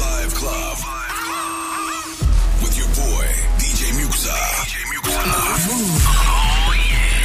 [0.00, 0.78] Live Club.
[2.64, 3.26] With your boy,
[3.60, 4.32] DJ Muxa.
[4.64, 5.12] DJ Muxa.
[6.08, 6.72] Oh,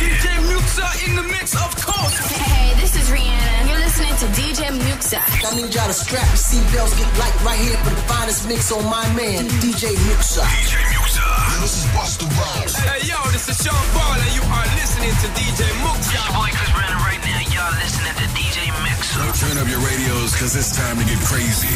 [0.04, 2.20] DJ Muxa in the mix, of course.
[2.36, 3.72] Hey, this is Rihanna.
[3.72, 5.24] You're listening to DJ Muxa.
[5.24, 8.72] I need y'all to strap your seatbelts, get light right here for the finest mix
[8.74, 10.44] on my man, DJ Muxa.
[10.44, 11.24] DJ Muxa.
[11.64, 12.76] This is Busta Rhymes.
[12.76, 16.20] Hey, yo, this is Sean Paul, and you are listening to DJ Muxa.
[16.36, 17.40] boy Chris Brandon right now.
[17.56, 18.55] Y'all listening to DJ Mix.
[19.04, 21.68] So turn up your radios, cause it's time to get crazy.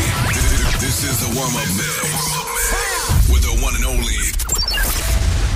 [0.80, 3.30] This is the warm-up mix.
[3.30, 4.16] With the one and only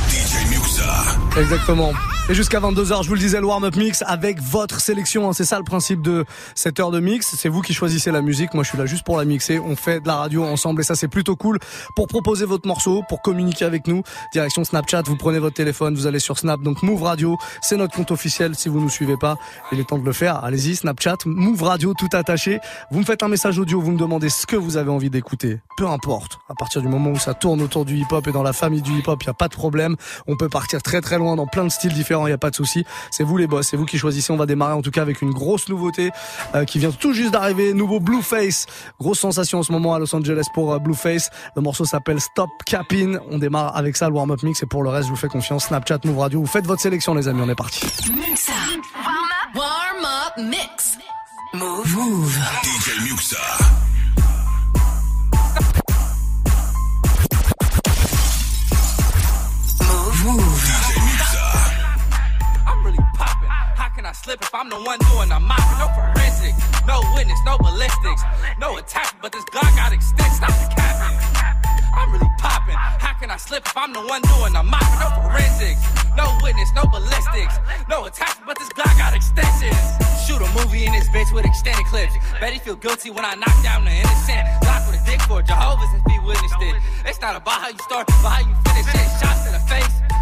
[0.09, 1.33] DJ Muxa.
[1.41, 2.12] Exactement.
[2.29, 5.27] Et jusqu'à 22h, je vous le disais, le warm-up mix avec votre sélection.
[5.27, 5.33] hein.
[5.33, 6.23] C'est ça le principe de
[6.55, 7.35] cette heure de mix.
[7.37, 8.53] C'est vous qui choisissez la musique.
[8.53, 9.59] Moi, je suis là juste pour la mixer.
[9.59, 11.59] On fait de la radio ensemble et ça, c'est plutôt cool.
[11.97, 16.07] Pour proposer votre morceau, pour communiquer avec nous, direction Snapchat, vous prenez votre téléphone, vous
[16.07, 17.37] allez sur Snap, donc Move Radio.
[17.61, 18.55] C'est notre compte officiel.
[18.55, 19.35] Si vous nous suivez pas,
[19.73, 20.45] il est temps de le faire.
[20.45, 22.61] Allez-y, Snapchat, Move Radio, tout attaché.
[22.89, 25.59] Vous me faites un message audio, vous me demandez ce que vous avez envie d'écouter.
[25.75, 26.37] Peu importe.
[26.47, 28.93] À partir du moment où ça tourne autour du hip-hop et dans la famille du
[28.93, 29.97] hip-hop, il n'y a pas de problème.
[30.25, 32.49] On peut partir très très loin dans plein de styles différents, il n'y a pas
[32.49, 32.85] de souci.
[33.11, 34.31] C'est vous les boss, c'est vous qui choisissez.
[34.31, 36.11] On va démarrer en tout cas avec une grosse nouveauté
[36.55, 37.73] euh, qui vient tout juste d'arriver.
[37.73, 38.65] Nouveau Blueface.
[38.99, 41.29] Grosse sensation en ce moment à Los Angeles pour euh, Blueface.
[41.55, 43.17] Le morceau s'appelle Stop Capping.
[43.29, 44.63] On démarre avec ça, le warm-up mix.
[44.63, 45.65] Et pour le reste, je vous fais confiance.
[45.65, 46.39] Snapchat, Move Radio.
[46.39, 47.41] Vous faites votre sélection, les amis.
[47.43, 47.85] On est parti.
[48.11, 48.53] Muxa.
[49.05, 49.55] Warm up.
[49.55, 50.97] Warm up mix.
[51.53, 51.95] Move.
[51.95, 52.37] Move.
[52.63, 53.92] DJ Muxa.
[64.03, 65.79] Can I slip if I'm the one doing the mopping?
[65.79, 68.21] No forensics, no witness, no ballistics,
[68.59, 70.35] no attack, but this Glock got extended.
[70.35, 71.15] Stop the capping.
[71.95, 72.75] I'm really popping.
[72.75, 74.99] How can I slip if I'm the one doing the mopping?
[74.99, 75.79] No forensics,
[76.19, 77.55] no witness, no ballistics,
[77.87, 79.79] no attack, but this Glock got extensions.
[80.27, 82.11] Shoot a movie in this bitch with extended clips.
[82.43, 84.43] Bet he feel guilty when I knock down the innocent.
[84.67, 86.75] Glock with a dick for Jehovah's if he witnessed it.
[87.07, 89.07] It's not about how you start, but how you finish it.
[89.23, 90.12] Shots to the face.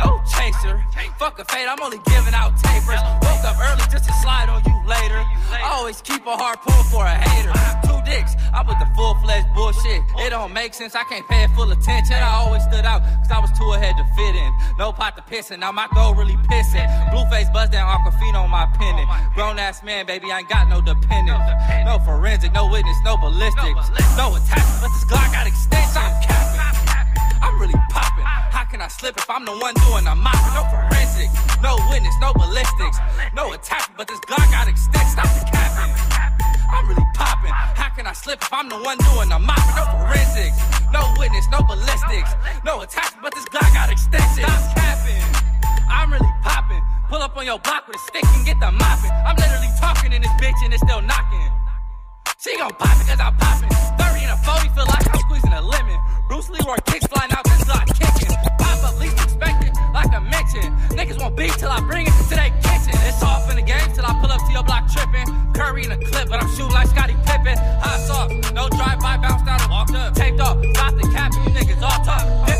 [0.00, 0.82] No chaser.
[1.18, 3.00] Fuck a fade, I'm only giving out tapers.
[3.20, 5.20] Woke up early just to slide on you later.
[5.52, 7.52] I always keep a hard pull for a hater.
[7.84, 10.00] Two dicks, I'm with the full fledged bullshit.
[10.24, 12.16] It don't make sense, I can't pay it full attention.
[12.16, 14.50] I always stood out, cause I was too ahead to fit in.
[14.78, 16.88] No pot to piss in, now my goal really pissing.
[17.12, 19.08] Blueface buzz down Aquafino on my pendant.
[19.34, 21.38] Grown ass man, baby, I ain't got no dependent.
[21.84, 23.92] No forensic, no witness, no ballistics.
[24.16, 26.39] No attack, but this Glock got extensions.
[27.42, 28.24] I'm really popping.
[28.24, 30.54] How can I slip if I'm the one doing the mopping?
[30.54, 31.30] No forensic,
[31.62, 32.98] no witness, no ballistics,
[33.34, 35.10] no attack, but this Glock got extended.
[35.10, 35.92] Stop the capping.
[36.70, 37.50] I'm really popping.
[37.50, 39.76] How can I slip if I'm the one doing the mopping?
[39.76, 40.56] No forensics,
[40.92, 42.30] no witness, no ballistics,
[42.64, 44.46] no attack, but this Glock got extensions.
[44.46, 45.24] Stop capping.
[45.88, 46.82] I'm really popping.
[47.08, 49.10] Pull up on your block with a stick and get the mopping.
[49.26, 51.50] I'm literally talking in this bitch and it's still knocking.
[52.38, 53.68] She gon' pop it cause I'm popping.
[53.68, 55.98] 30 and a 40 feel like I'm squeezing a lemon.
[56.28, 58.34] Bruce Leroy kicks flying out this lot kicking.
[58.58, 60.72] Pop up least expected, like I mentioned.
[60.96, 62.96] Niggas won't beat till I bring it to their kitchen.
[63.04, 65.28] It's off in the game till I pull up to your block tripping.
[65.52, 67.56] Curry in a clip, but I'm shooting like Scotty Pippen.
[67.84, 70.14] Hot sauce, no drive-by, bounced out and walked up.
[70.14, 72.59] Taped off, got the cap, you niggas all talk.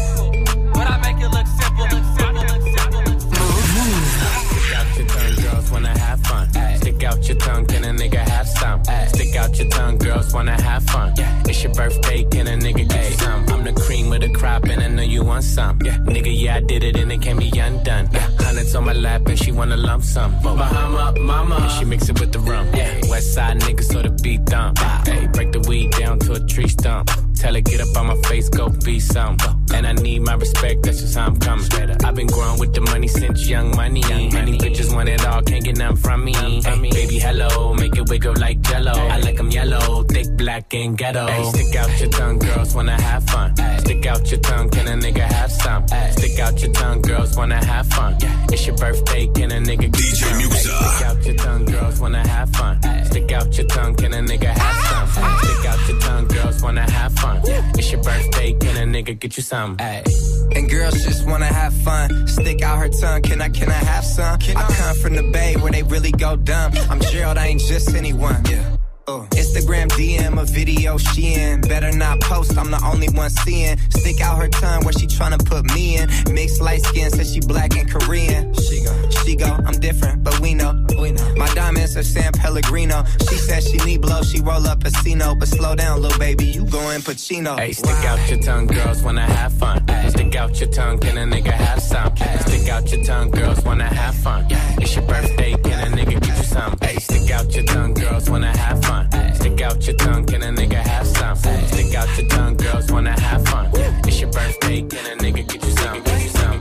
[7.10, 8.82] Out your tongue, can a nigga have some?
[9.08, 11.12] Stick out your tongue, girls wanna have fun.
[11.48, 13.48] It's your birthday, can a nigga get you some?
[13.48, 15.80] I'm the cream of the crop, and I know you want some.
[15.82, 15.98] Yeah.
[15.98, 18.06] Nigga, yeah, I did it, and it can't be undone.
[18.38, 20.32] Hundreds on my lap, and she wanna lump some.
[20.42, 22.66] Bahama, mama, and she mix it with the rum.
[22.74, 23.00] Yeah.
[23.08, 24.78] West side niggas, so the beat dump.
[25.06, 27.10] Hey, break the weed down to a tree stump.
[27.40, 29.38] Tell her, get up on my face, go be some.
[29.72, 31.64] And I need my respect, that's just how I'm coming.
[32.04, 34.02] I've been growing with the money since young money.
[34.02, 36.34] Many bitches want it all, can't get none from me.
[36.34, 38.92] Hey, baby, hello, make it wiggle like jello.
[38.92, 41.26] I like them yellow, thick, black, and ghetto.
[41.28, 43.56] Hey, stick out your tongue, girls wanna have fun.
[43.78, 45.88] Stick out your tongue, can a nigga have some?
[45.88, 48.16] Stick out your tongue, girls wanna have fun.
[48.52, 50.40] It's your birthday, can a nigga get DJ some?
[50.40, 52.82] Hey, Stick out your tongue, girls wanna have fun.
[53.06, 55.38] Stick out your tongue, can a nigga have some?
[55.38, 57.29] Stick out your tongue, girls wanna have fun.
[57.78, 59.76] It's your birthday, can a nigga get you some?
[59.80, 62.26] And girls just wanna have fun.
[62.26, 64.38] Stick out her tongue, can I, can I have some?
[64.38, 66.72] Can I come from the bay where they really go dumb.
[66.90, 68.34] I'm Gerald, I ain't just anyone.
[68.46, 69.26] Uh, Uh.
[69.30, 71.60] Instagram DM a video she in.
[71.62, 73.78] Better not post, I'm the only one seeing.
[73.90, 76.08] Stick out her tongue where she tryna put me in.
[76.32, 78.52] Mixed light skin, says she black and Korean.
[78.54, 80.86] She go, she go, I'm different, but we know.
[80.98, 81.34] We know.
[81.36, 83.04] My diamonds are San Pellegrino.
[83.28, 85.34] She said she need blow, she roll up a Casino.
[85.34, 87.58] But slow down, little baby, you going Pacino.
[87.58, 89.84] Hey, stick out your tongue, girls wanna have fun.
[90.10, 92.14] Stick out your tongue, can a nigga have some?
[92.16, 94.46] Stick out your tongue, girls wanna have fun.
[94.78, 96.76] It's your birthday, can a nigga some.
[96.82, 96.96] Ay.
[96.96, 99.08] Stick out your tongue, girls wanna have fun.
[99.12, 99.32] Ay.
[99.34, 101.36] Stick out your tongue, can a nigga have some?
[101.36, 103.70] Stick out your tongue, girls wanna have fun.
[104.06, 106.02] It's your birthday, can a nigga get you some?
[106.02, 106.60] Get you some.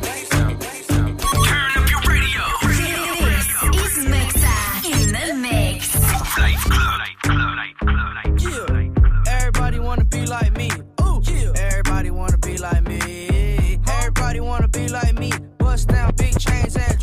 [10.29, 10.69] Like me,
[11.67, 13.79] everybody wanna be like me.
[13.87, 15.31] Everybody wanna be like me.
[15.57, 16.98] Bust down big chains and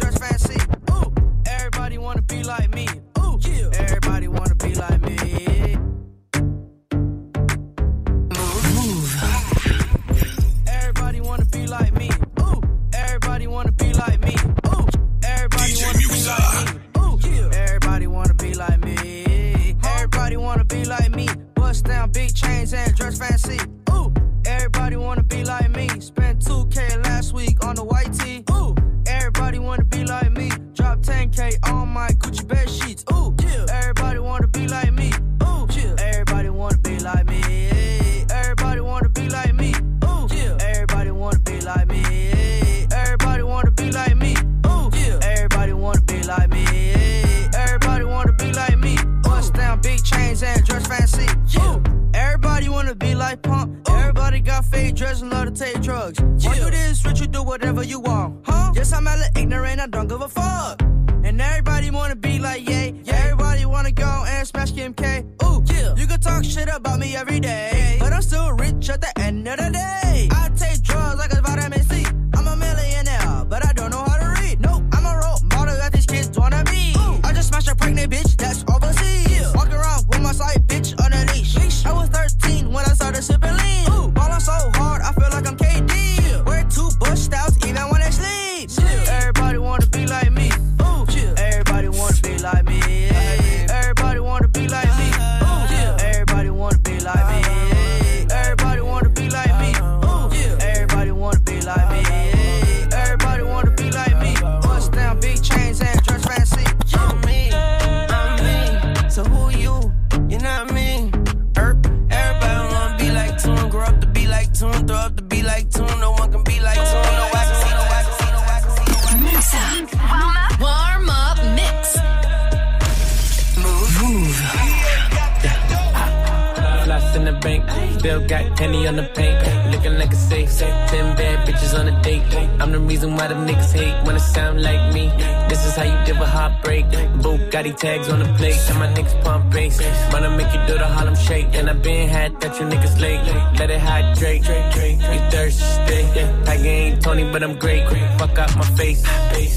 [128.06, 129.36] still got penny on the paint.
[129.72, 130.16] Looking like a
[130.48, 132.22] ten bad bitches on a date.
[132.60, 135.08] I'm the reason why the niggas hate when it sound like me.
[135.48, 136.86] This is how you deal with heartbreak.
[137.22, 139.80] Bugatti tags on the plate, and my niggas pump bass.
[140.12, 143.20] Wanna make you do the Harlem shake, and I been had that you niggas late.
[143.58, 146.02] Let it hydrate, you thirsty?
[146.46, 147.86] I ain't Tony, but I'm great.
[148.18, 149.04] Fuck out my face,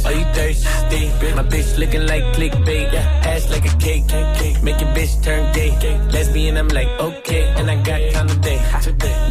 [0.06, 1.09] are you thirsty?
[1.36, 4.06] My bitch looking like clickbait, ass like a cake.
[4.63, 5.71] Make your bitch turn gay.
[6.12, 8.59] Lesbian, I'm like okay, and I got time today.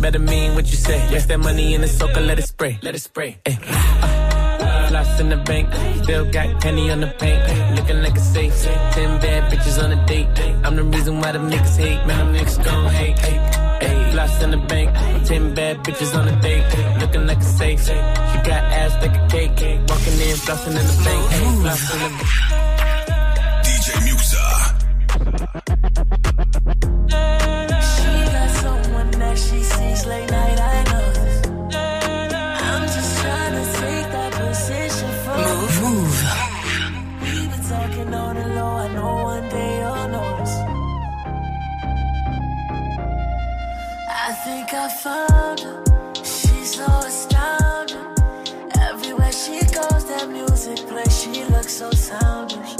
[0.00, 0.98] Better mean what you say.
[1.12, 3.30] Waste that money in the soaker, let it spray, let it spray.
[3.46, 3.56] Ay.
[3.64, 5.66] Uh, Floss in the bank,
[6.02, 7.40] still got penny on the paint.
[7.76, 8.54] Looking like a safe,
[8.94, 10.28] ten bad bitches on a date.
[10.64, 12.18] I'm the reason why them niggas hate, man.
[12.18, 13.18] Them niggas gon' hate.
[13.86, 14.88] Ay, floss in the bank,
[15.28, 16.66] ten bad bitches on a date.
[17.00, 19.58] Looking like a safe, she got ass like a cake.
[19.88, 22.16] Walking in, flossing in the bank, ay, in the bank.
[23.64, 24.44] DJ Muxa.
[51.78, 52.77] so sound.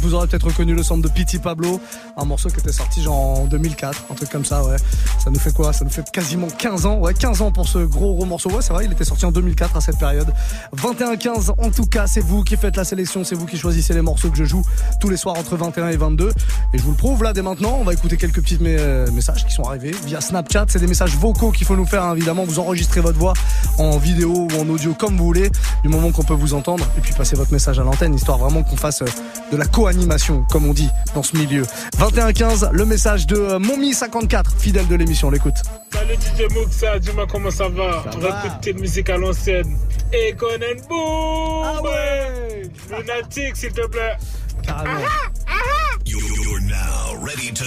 [0.00, 1.80] Vous aurez peut-être reconnu le son de Pity Pablo,
[2.16, 4.76] un morceau qui était sorti genre en 2004, un truc comme ça, ouais.
[5.22, 5.72] Ça nous fait quoi?
[5.72, 8.50] Ça nous fait quasiment 15 ans, ouais, 15 ans pour ce gros gros morceau.
[8.50, 10.32] Ouais, c'est vrai, il était sorti en 2004 à cette période.
[10.76, 14.02] 21-15, en tout cas, c'est vous qui faites la sélection, c'est vous qui choisissez les
[14.02, 14.62] morceaux que je joue
[15.00, 16.30] tous les soirs entre 21 et 22.
[16.74, 19.46] Et je vous le prouve là dès maintenant, on va écouter quelques petits euh, messages
[19.46, 20.66] qui sont arrivés via Snapchat.
[20.68, 22.44] C'est des messages vocaux qu'il faut nous faire, hein, évidemment.
[22.44, 23.32] Vous enregistrez votre voix
[23.78, 25.50] en vidéo ou en audio comme vous voulez,
[25.82, 28.62] du moment qu'on peut vous entendre, et puis passer votre message à l'antenne, histoire vraiment
[28.62, 29.06] qu'on fasse euh,
[29.52, 31.62] de la co-animation, comme on dit dans ce milieu.
[31.98, 35.56] 21-15, le message de euh, Momi54, fidèle de l'émission, l'écoute.
[35.92, 38.04] Salut DJ Muxa, dis-moi comment ça va?
[38.14, 39.76] On va écouter de musique à l'ancienne.
[40.12, 44.16] Et Conan Boom Ah ouais Lunatique, s'il te plaît.
[44.62, 45.00] Carrément.
[45.46, 45.79] Ah, now ready to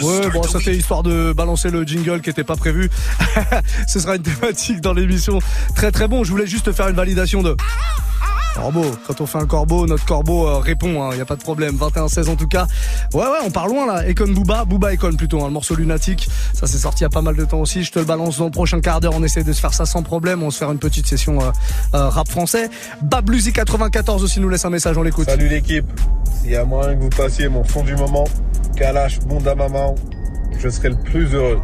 [0.02, 2.90] Ouais, bon, ça c'était histoire de balancer le jingle qui était pas prévu.
[3.88, 5.40] Ce sera une thématique dans l'émission.
[5.76, 6.24] Très très bon.
[6.24, 7.56] Je voulais juste faire une validation de.
[8.56, 11.42] Corbeau, quand on fait un corbeau, notre corbeau euh, répond, il y a pas de
[11.42, 11.76] problème.
[11.76, 12.68] 21-16 en tout cas.
[13.14, 14.08] Ouais ouais, on part loin là.
[14.08, 16.30] Econ Booba, Booba Econ plutôt, hein, le morceau lunatique.
[16.54, 17.84] Ça s'est sorti il y a pas mal de temps aussi.
[17.84, 19.14] Je te le balance dans le prochain quart d'heure.
[19.16, 20.44] On essaie de se faire ça sans problème.
[20.44, 21.52] On va se faire une petite session euh,
[21.96, 22.70] euh, rap français.
[23.02, 25.30] Babluzi 94 aussi nous laisse un message, on l'écoute.
[25.30, 25.86] Salut l'équipe.
[26.42, 28.26] S'il y a moyen que vous passiez mon son du moment,
[28.76, 29.96] Kalash, Bonda Maman,
[30.60, 31.60] je serai le plus heureux.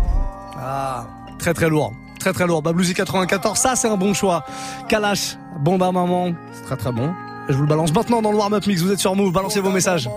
[0.58, 1.06] Ah,
[1.38, 1.94] très très lourd.
[2.20, 2.62] Très très lourd.
[2.62, 4.44] Bablouzi 94, ça c'est un bon choix.
[4.88, 7.14] Kalash, Bomba Maman, c'est très très bon.
[7.48, 8.82] Et je vous le balance maintenant dans le warm-up mix.
[8.82, 10.10] Vous êtes sur Move, balancez vos messages.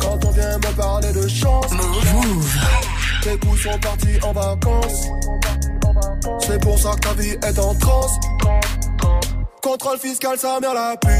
[0.00, 1.66] Quand on vient me parler de chance,
[3.22, 5.06] tes coups sont partis en vacances.
[6.40, 8.12] C'est pour ça que ta vie est en transe.
[9.62, 11.14] Contrôle fiscal, ça mère la pluie.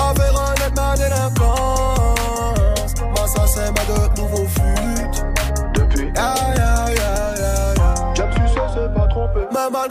[0.00, 2.94] Affaire honnête, ma délinquance.
[3.00, 4.79] Moi, ça, c'est ma de nouveaux flûtes.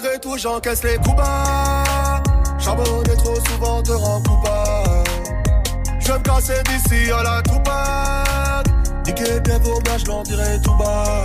[0.01, 2.24] Malgré tout, j'encaisse les coups bas.
[2.58, 5.10] Charbonner trop souvent te rend coupable.
[6.00, 8.68] Je me casser d'ici à la toupade.
[9.06, 11.24] Niquer bien vos mains, je l'en dirai tout bas.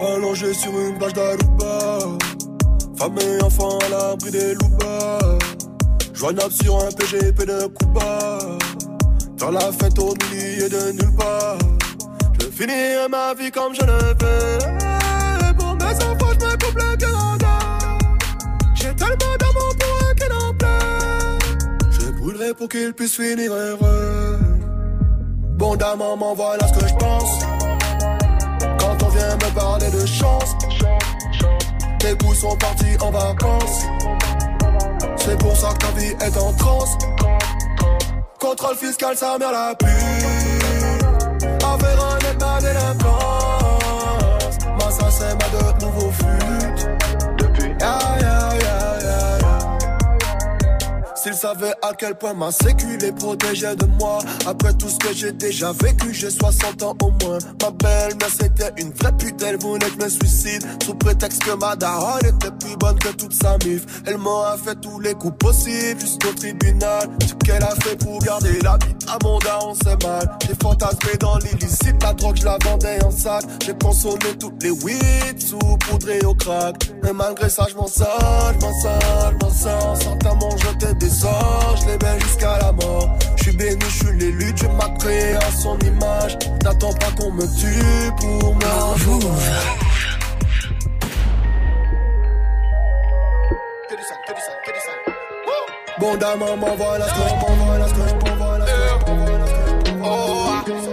[0.00, 1.98] Allongé sur une bâche d'arouba.
[2.98, 5.18] Femme et enfant à l'abri des loupas.
[6.12, 8.38] Joignable sur un PGP de Cuba.
[9.38, 11.58] Dans la fête au milieu de nulle part.
[12.40, 15.03] Je finirai ma vie comme je le veux.
[18.74, 21.38] J'ai tellement d'amour pour eux qu'ils en pleurent.
[21.90, 24.38] Je brûlerai pour qu'ils puissent finir heureux.
[25.96, 27.38] maman, voilà ce que je pense.
[28.78, 30.56] Quand on vient me parler de chance,
[31.98, 33.84] tes goûts sont partis en vacances.
[35.16, 36.98] C'est pour ça que ta vie est en transe.
[38.38, 39.90] Contrôle fiscal, sa mère la pluie.
[41.64, 44.58] Affaire un état délinquance.
[44.90, 45.86] ça c'est ma de
[51.34, 54.18] S'ils savaient à quel point ma sécu les protégeait de moi.
[54.46, 57.38] Après tout ce que j'ai déjà vécu, j'ai 60 ans au moins.
[57.60, 60.64] Ma belle-mère c'était une vraie pute, elle voulait que je me suicide.
[60.84, 63.84] Sous prétexte que ma daronne était plus bonne que toute sa mif.
[64.06, 67.08] Elle m'a fait tous les coups possibles jusqu'au tribunal.
[67.26, 70.30] Ce qu'elle a fait pour garder la vie à mon daron c'est mal.
[70.46, 73.44] J'ai fantasmé dans l'illicite, la drogue je la vendais en sac.
[73.64, 76.76] J'ai consommé toutes les weed sous poudré au crack.
[77.02, 80.94] Mais malgré ça je m'en sors, je m'en sors, je m'en sors Certains m'ont jeté
[80.94, 81.23] des
[81.76, 83.16] je les mets jusqu'à la mort.
[83.36, 86.38] Je suis béni, je suis l'élu, Dieu m'a créé à son image.
[86.62, 88.64] N'attends pas qu'on me tue pour me
[96.00, 97.34] Bon d'un maman, voilà ce que je
[97.64, 99.52] voilà ce que je voilà ce que je voilà ce
[100.64, 100.84] que je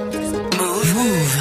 [0.93, 1.37] Move.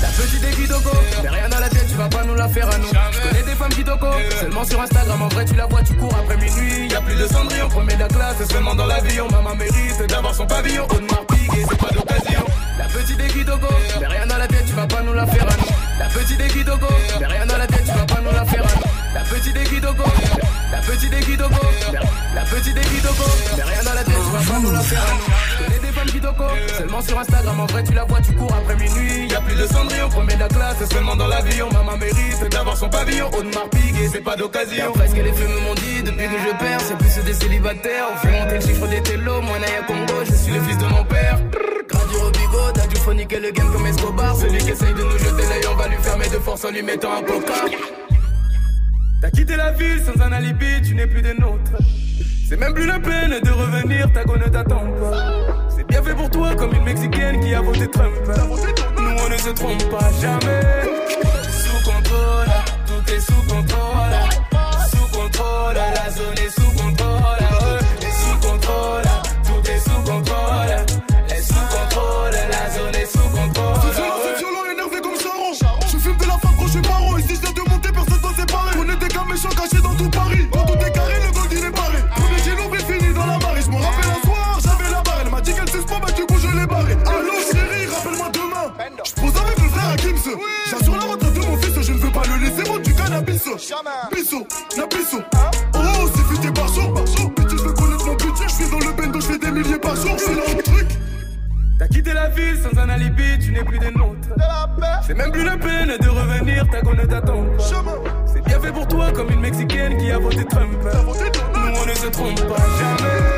[0.00, 0.90] La petite aiguille d'Ogo,
[1.22, 2.91] mais rien dans la tête, tu vas pas nous la faire à nous.
[4.40, 6.88] Seulement sur Instagram, en vrai tu la vois, tu cours après minuit.
[6.88, 9.28] Y a plus de cendrillon, premier de la classe, seulement dans l'avion.
[9.30, 12.44] Maman mérite d'avoir son pavillon, Audemars Piguet, c'est pas d'occasion.
[12.78, 13.68] La petite aiguille d'Ogo,
[14.00, 15.98] mais rien dans la tête, tu vas pas nous la faire à.
[16.00, 16.86] La petite aiguille d'Ogo,
[17.20, 19.14] mais rien dans la tête, tu vas pas nous la faire à.
[19.14, 20.04] La petite aiguille d'Ogo,
[20.82, 21.54] petite aiguille d'Ogo,
[22.34, 23.24] la petite aiguille d'Ogo,
[23.56, 25.64] mais rien dans la tête, tu vas pas nous la faire nous.
[25.64, 26.44] connais des femmes toco,
[26.78, 29.28] seulement sur Instagram, en vrai tu la vois, tu cours après minuit.
[29.28, 31.68] Y a plus de cendrillon, premier de la classe, seulement dans l'avion.
[31.72, 34.92] Maman mérite d'avoir son pavillon, Audemars Piguet, c'est pas d'occasion.
[34.92, 38.06] Presque les films m'ont dit, depuis que je perds, c'est plus des célibataires.
[38.12, 40.86] On fait monter le chiffre des télos, moi Naya Congo, je suis le fils de
[40.86, 41.38] mon père.
[41.92, 44.36] Radio Robigo, t'as du phonique et le game comme Escobar.
[44.36, 46.82] Celui qui essaye de nous jeter l'œil, on va lui fermer de force en lui
[46.82, 47.54] mettant un coca.
[49.22, 51.70] T'as quitté la ville sans un alibi, tu n'es plus des nôtres.
[52.48, 54.82] C'est même plus la peine de revenir, ta go ne t'attend.
[55.68, 58.12] C'est bien fait pour toi comme une Mexicaine qui a voté Trump.
[58.26, 60.62] Nous on ne se trompe pas jamais.
[61.52, 62.48] Sous contrôle,
[62.84, 64.12] tout est sous contrôle.
[64.90, 66.61] Sous contrôle, la zone est sous
[105.06, 107.44] C'est même plus la peine de revenir, ta go ne t'attend.
[108.26, 110.72] C'est bien fait pour toi comme une Mexicaine qui a voté Trump.
[110.82, 113.31] Nous on ne se trompe pas jamais.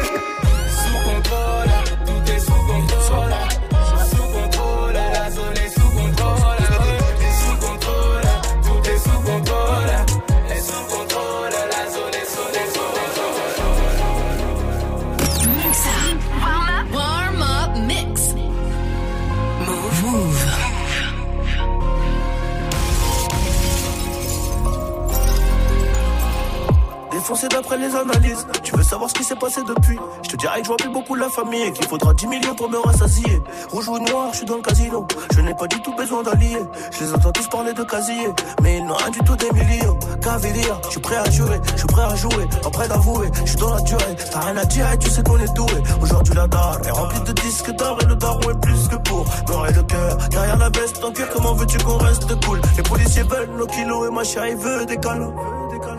[27.34, 28.46] Défoncé d'après les analyses.
[28.62, 29.98] Tu veux savoir ce qui s'est passé depuis?
[30.22, 32.54] Je te dirais que je vois plus beaucoup la famille et qu'il faudra 10 millions
[32.54, 33.42] pour me rassasier.
[33.72, 35.04] Rouge ou noir, je suis dans le casino.
[35.34, 36.62] Je n'ai pas du tout besoin d'alliés.
[36.92, 38.28] Je les entends tous parler de casier,
[38.62, 39.98] mais ils n'ont rien du tout des millions.
[40.22, 42.46] Cavalier, je suis prêt à jurer, je suis prêt à jouer.
[42.72, 44.16] Prêt d'avouer, je suis dans la durée.
[44.30, 45.82] T'as rien à dire et tu sais qu'on est doué.
[46.02, 49.24] Aujourd'hui la dalle est remplie de disques d'or et le daron est plus que pour.
[49.48, 52.60] Mort et le cœur, derrière la veste en cuir, comment veux-tu qu'on reste cool?
[52.76, 55.34] Les policiers veulent nos kilos et ma chérie veut des câlins.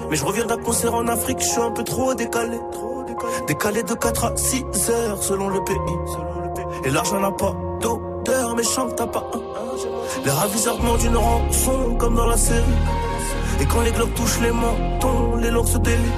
[0.10, 2.60] Mais je reviens d'un concert en Afrique, je suis un peu trop décalé.
[3.48, 5.76] Décalé de 4 à 6 heures selon le pays.
[6.86, 9.42] Et l'argent n'a pas d'odeur, mais chante t'as pas un.
[10.24, 12.64] Les raviseurs demandent une rançon comme dans la série.
[13.62, 16.12] Et quand les globes touchent les mentons, les langues se délient.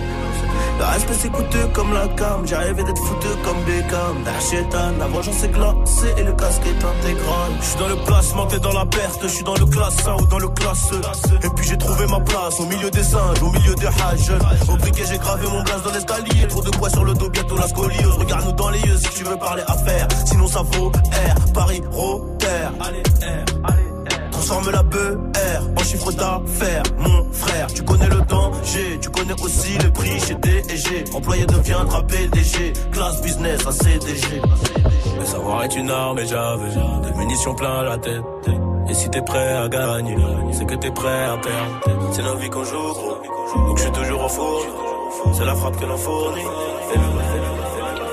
[0.79, 4.23] Le respect c'est coûteux comme la cam, rêvé d'être foutu comme Beckham.
[4.23, 7.51] Darchetan, la vengeance est glacée et le casque est intégral.
[7.59, 10.15] Je suis dans le placement, t'es dans la perte, je suis dans le classe 1
[10.15, 11.01] ou dans le classe E.
[11.43, 14.31] Et puis j'ai trouvé ma place au milieu des singes, au milieu des hages.
[14.69, 17.57] Au briquet j'ai gravé mon place dans l'escalier, trop de poids sur le dos, bientôt
[17.57, 18.17] la scoliose.
[18.17, 22.45] Regarde-nous dans les yeux si tu veux parler affaires, sinon ça vaut R, Paris, Rotter.
[22.79, 23.96] Allez, R, allez.
[24.37, 27.65] Transforme la BR en chiffre d'affaires, mon frère.
[27.73, 31.05] Tu connais le danger, tu connais aussi le prix chez DG.
[31.11, 34.39] Employé deviendra PDG, classe business à CDG.
[35.21, 38.21] Ça Savoir est une arme et j'avais des munitions plein la tête.
[38.87, 40.15] Et si t'es prêt à gagner,
[40.51, 42.09] c'est que t'es prêt à perdre.
[42.11, 43.17] C'est la vie qu'on joue, gros.
[43.67, 44.61] Donc je suis toujours au four.
[45.33, 46.43] C'est la frappe que l'on fournit.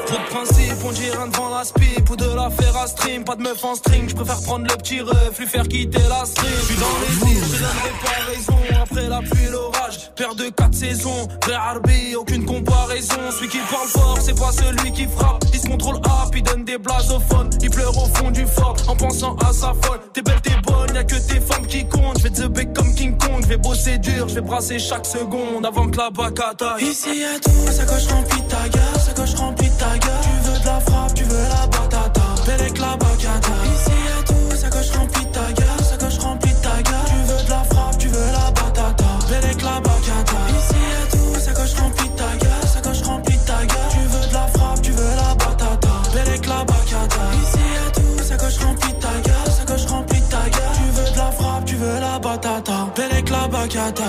[0.07, 3.25] Trop de principe, on dirait devant la spip ou de la faire à stream.
[3.25, 6.25] Pas de meuf en string, je préfère prendre le petit ref, lui faire quitter la
[6.25, 6.53] stream.
[6.69, 8.83] Je dans les îles, je donnerai pas raison.
[8.83, 11.29] Après la pluie, l'orage, père de 4 saisons.
[11.45, 13.17] Vrai Harbi, aucune comparaison.
[13.31, 15.45] Celui qui parle fort, c'est pas celui qui frappe.
[15.53, 17.51] Il se contrôle up, il donne des blasophones.
[17.63, 20.01] Il pleure au fond du fort en pensant à sa folle.
[20.13, 22.19] T'es belle, t'es bonne, y'a que tes femmes qui comptent.
[22.19, 25.07] Je vais te bec comme King Kong, je vais bosser dur, je vais brasser chaque
[25.07, 26.77] seconde avant que la bacata.
[26.81, 30.13] Ici y'a tout, sa coche remplie ta gueule, sa coche remplie de gueule.
[30.23, 33.55] Tu veux de la frappe, tu veux la batata, Belek la bacata.
[33.75, 37.09] Ici y'a tout, sa coche remplie de ta gueule, sa coche remplie de ta gueule.
[37.09, 40.41] Tu veux de la frappe, tu veux la batata, Belek la bacata.
[40.59, 43.91] Ici y'a tout, sa coche remplie de ta gueule, sa coche remplie de ta gueule.
[43.91, 47.25] Tu veux de la frappe, tu veux la batata, Belek la bacata.
[47.43, 50.77] Ici y'a tout, sa coche remplie de ta gueule, sa coche remplie de ta gueule.
[50.77, 54.05] Tu veux de la frappe, tu veux la batata, Belek la bacata.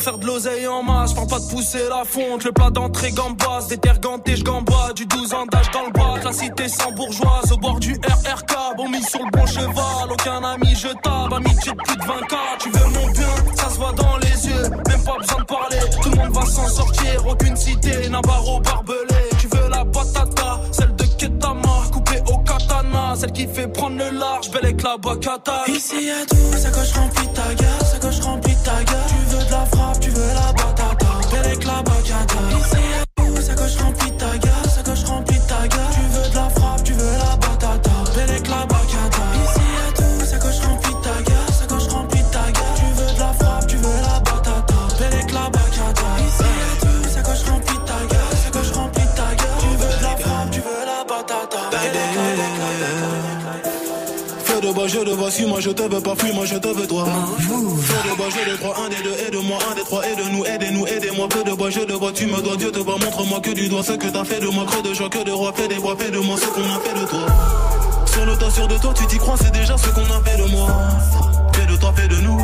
[0.00, 1.12] Faire de l'oseille en masse.
[1.12, 3.68] Parle pas de pousser la fonte, le plat d'entrée gambasse.
[3.68, 4.44] Des terres gantées, je
[4.94, 6.16] du 12 ans d'âge dans le bas.
[6.24, 8.76] La cité sans bourgeoise, au bord du RRK.
[8.76, 11.34] Bon mis sur le bon cheval, aucun ami jetable.
[11.34, 14.70] Amitié de plus de 20K, tu veux mon bien, ça se voit dans les yeux.
[14.88, 17.26] Même pas besoin de parler, tout le monde va s'en sortir.
[17.28, 19.28] Aucune cité, Navarro barbelé.
[19.38, 23.14] Tu veux la patata, celle de Ketama, coupée au katana.
[23.16, 25.64] Celle qui fait prendre le large, belle avec la bacata.
[25.68, 28.98] Ici y'a tout, sa coche remplie ta gueule, sa coche remplie ta gueule.
[29.08, 32.40] Tu veux de la frappe, tu veux la batata, Belek la bacata.
[32.58, 32.82] Ici
[33.16, 34.09] tout, sa coche remplie
[54.80, 57.04] bas, je de voici, moi je te veux pas, fuis, moi je te veux toi.
[57.04, 60.86] Fais de bas, je de trois, un des deux, aide-moi, un des trois, aide-nous, aidez-nous,
[60.86, 61.28] aidez-moi.
[61.30, 63.68] Fais de bas, je de vois, tu me dois, Dieu te voit, montre-moi que du
[63.68, 65.76] doigt ce que t'as fait de moi, creux de joie, que de roi, fais des
[65.76, 67.26] voix, fais de moi ce qu'on a fait de toi.
[68.06, 70.38] Sur le tas sûr de toi, tu t'y crois, c'est déjà ce qu'on a fait
[70.38, 70.68] de moi.
[71.52, 72.40] Fais de toi, fais de nous,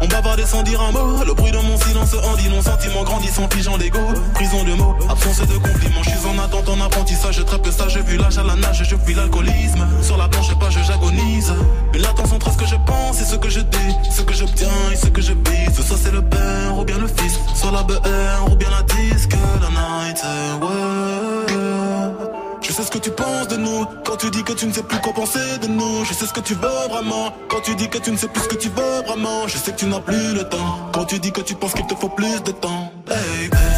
[0.00, 3.02] On bavardait sans dire un mot, le bruit de mon silence en dit non, sentiment
[3.02, 3.98] grandissant, figeant d'ego,
[4.34, 7.72] prison de mots, absence de compliments, je suis en attente en apprentissage, je trappe le
[7.72, 11.52] stage, vu l'âge à la nage, je fuis l'alcoolisme, sur la planche pas, je j'agonise,
[11.92, 14.68] mais latence entre ce que je pense et ce que je dis, ce que j'obtiens
[14.92, 17.82] et ce que je bise, soit c'est le père ou bien le fils, soit la
[17.82, 20.22] BR ou bien la disque, la night,
[20.62, 21.45] ouais.
[22.76, 23.86] Je sais ce que tu penses de nous.
[24.04, 26.32] Quand tu dis que tu ne sais plus quoi penser de nous Je sais ce
[26.34, 27.32] que tu veux vraiment.
[27.48, 29.72] Quand tu dis que tu ne sais plus ce que tu veux vraiment Je sais
[29.72, 30.90] que tu n'as plus le temps.
[30.92, 33.75] Quand tu dis que tu penses qu'il te faut plus de temps Baby Baby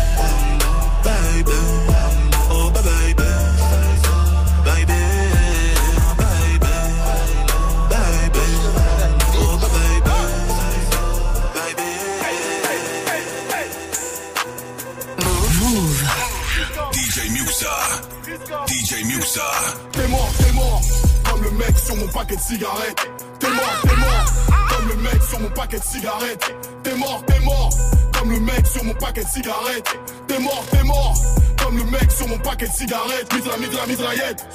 [19.30, 20.80] T'es mort, t'es mort,
[21.28, 23.10] comme le mec sur mon paquet de cigarettes.
[23.38, 24.24] T'es mort, t'es mort,
[24.70, 26.54] comme le mec sur mon paquet de cigarettes.
[26.82, 27.70] T'es mort, t'es mort,
[28.18, 29.98] comme le mec sur mon paquet de cigarettes.
[30.28, 31.14] T'es mort, t'es mort,
[31.62, 33.34] comme le mec sur mon paquet de cigarettes.
[33.34, 34.46] Mitra, mitra, mitraillette.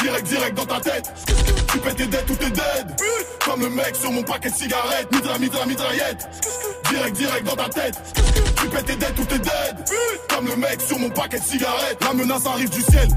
[0.00, 1.12] Direct, direct dans ta tête.
[1.72, 2.96] Tu pètes tes dettes ou t'es dead.
[3.44, 5.12] Comme le mec sur mon paquet de cigarettes.
[5.12, 6.28] Mitra, mitra, mitraillette.
[6.90, 7.96] Direct, direct dans ta tête.
[8.72, 9.84] Tu pètes tes dettes ou t'es dead.
[10.30, 11.98] Comme le mec sur mon paquet de cigarettes.
[12.00, 13.08] La menace arrive du ciel.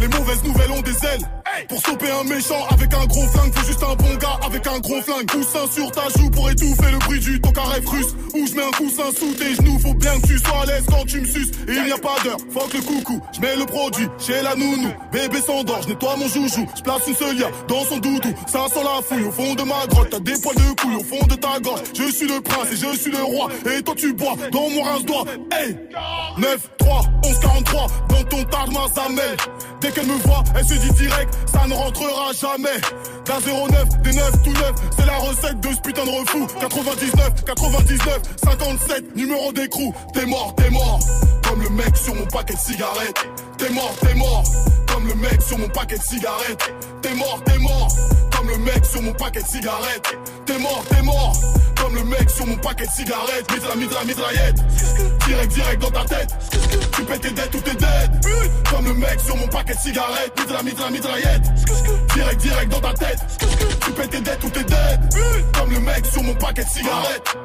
[0.00, 1.26] Les mauvaises nouvelles ont des ailes.
[1.68, 4.78] Pour stopper un méchant avec un gros flingue, faut juste un bon gars avec un
[4.78, 5.26] gros flingue.
[5.30, 8.14] Coussin sur ta joue pour étouffer le bruit du tokarev russe.
[8.34, 10.84] Ou je mets un coussin sous tes genoux, faut bien que tu sois à l'aise
[10.88, 11.50] quand tu me suces.
[11.68, 13.20] Et il n'y a pas d'heure, fuck le coucou.
[13.32, 14.92] Je mets le produit chez la nounou.
[15.12, 16.66] Bébé s'endort, je nettoie mon joujou.
[16.76, 17.36] Je place une seule
[17.68, 18.32] dans son doudou.
[18.46, 20.10] Ça sent la fouille au fond de ma grotte.
[20.10, 21.82] T'as des poils de couille au fond de ta gorge.
[21.94, 23.48] Je suis le prince et je suis le roi.
[23.66, 25.24] Et toi tu bois dans mon rince-doigt.
[25.52, 25.76] Hey
[26.38, 27.86] 9, 3, 11, 43.
[28.08, 29.36] Dans ton tarma, ça mêle.
[29.80, 32.80] Dès qu'elle me voit, elle se dit direct, ça ne rentrera jamais.
[33.24, 36.46] D'un 09, des 9, tout 9, c'est la recette de ce putain de refou.
[36.60, 39.94] 99, 99, 57, numéro d'écrou.
[40.12, 40.98] T'es mort, t'es mort,
[41.48, 43.28] comme le mec sur mon paquet de cigarettes.
[43.58, 44.44] T'es mort, t'es mort,
[44.92, 46.74] comme le mec sur mon paquet de cigarettes.
[47.02, 47.88] T'es mort, t'es mort,
[48.36, 50.16] comme le mec sur mon paquet de cigarettes.
[50.50, 51.32] T'es mort, t'es mort,
[51.80, 53.48] comme le mec sur mon paquet de cigarettes.
[53.52, 54.56] Mitra, mitra, mitraillette.
[55.24, 56.34] Direct, direct dans ta tête.
[56.92, 58.10] Tu pètes tes dettes ou t'es dead.
[58.68, 60.32] Comme le mec sur mon paquet de cigarettes.
[60.36, 61.52] Mitra, mitra, mitraillette.
[62.14, 63.20] Direct, direct dans ta tête.
[63.80, 65.00] Tu pètes tes dettes ou t'es dead.
[65.56, 67.36] Comme le mec sur mon paquet de cigarettes.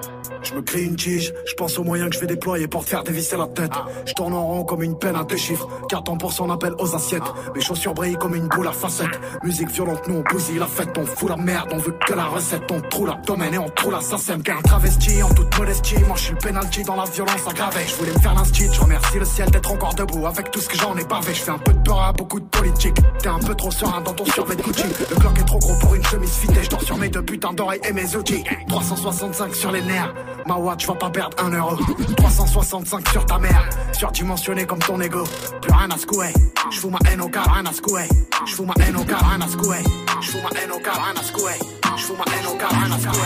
[0.45, 2.89] Je me crée une tige, je pense aux moyens que je vais déployer pour te
[2.91, 3.71] faire dévisser la tête.
[4.05, 5.67] Je tourne en rond comme une peine à tes chiffres.
[5.89, 7.34] Carton pour son appel aux assiettes.
[7.55, 9.19] Mes chaussures brillent comme une boule à facettes.
[9.43, 10.95] Musique violente, nous on bousille la fête.
[10.97, 12.62] On fout la merde, on veut que la recette.
[12.71, 14.43] On trouve l'abdomen et on trouve la sacème.
[14.43, 15.97] Qu'un travesti en toute modestie.
[16.08, 17.86] Moi je suis le penalty dans la violence aggravée.
[17.88, 20.27] Je voulais me faire l'instit, je remercie le ciel d'être encore debout.
[20.27, 22.39] Avec tout ce que j'en ai pavé, je fais un peu de peur à beaucoup
[22.39, 22.97] de politique.
[23.19, 24.86] T'es un peu trop serein dans ton survêt de Gucci.
[25.10, 26.63] Le clock est trop gros pour une chemise fitée.
[26.63, 28.43] Je dors sur mes deux putains d'oreilles et mes outils.
[28.67, 30.13] 365 sur les nerfs.
[30.45, 31.78] Ma watch va pas perdre un euro.
[32.17, 33.69] 365 sur ta mère.
[33.93, 35.24] Surdimensionné comme ton ego.
[35.62, 36.34] Plus rien à secouer.
[36.71, 38.08] Je fous ma haine au car, rien à secouer.
[38.45, 39.78] Je fous ma haine au car, rien à secouer.
[40.21, 41.60] Je fous ma haine au car, rien à secouer.
[41.98, 43.19] Je fous ma haine au car, rien à secouer.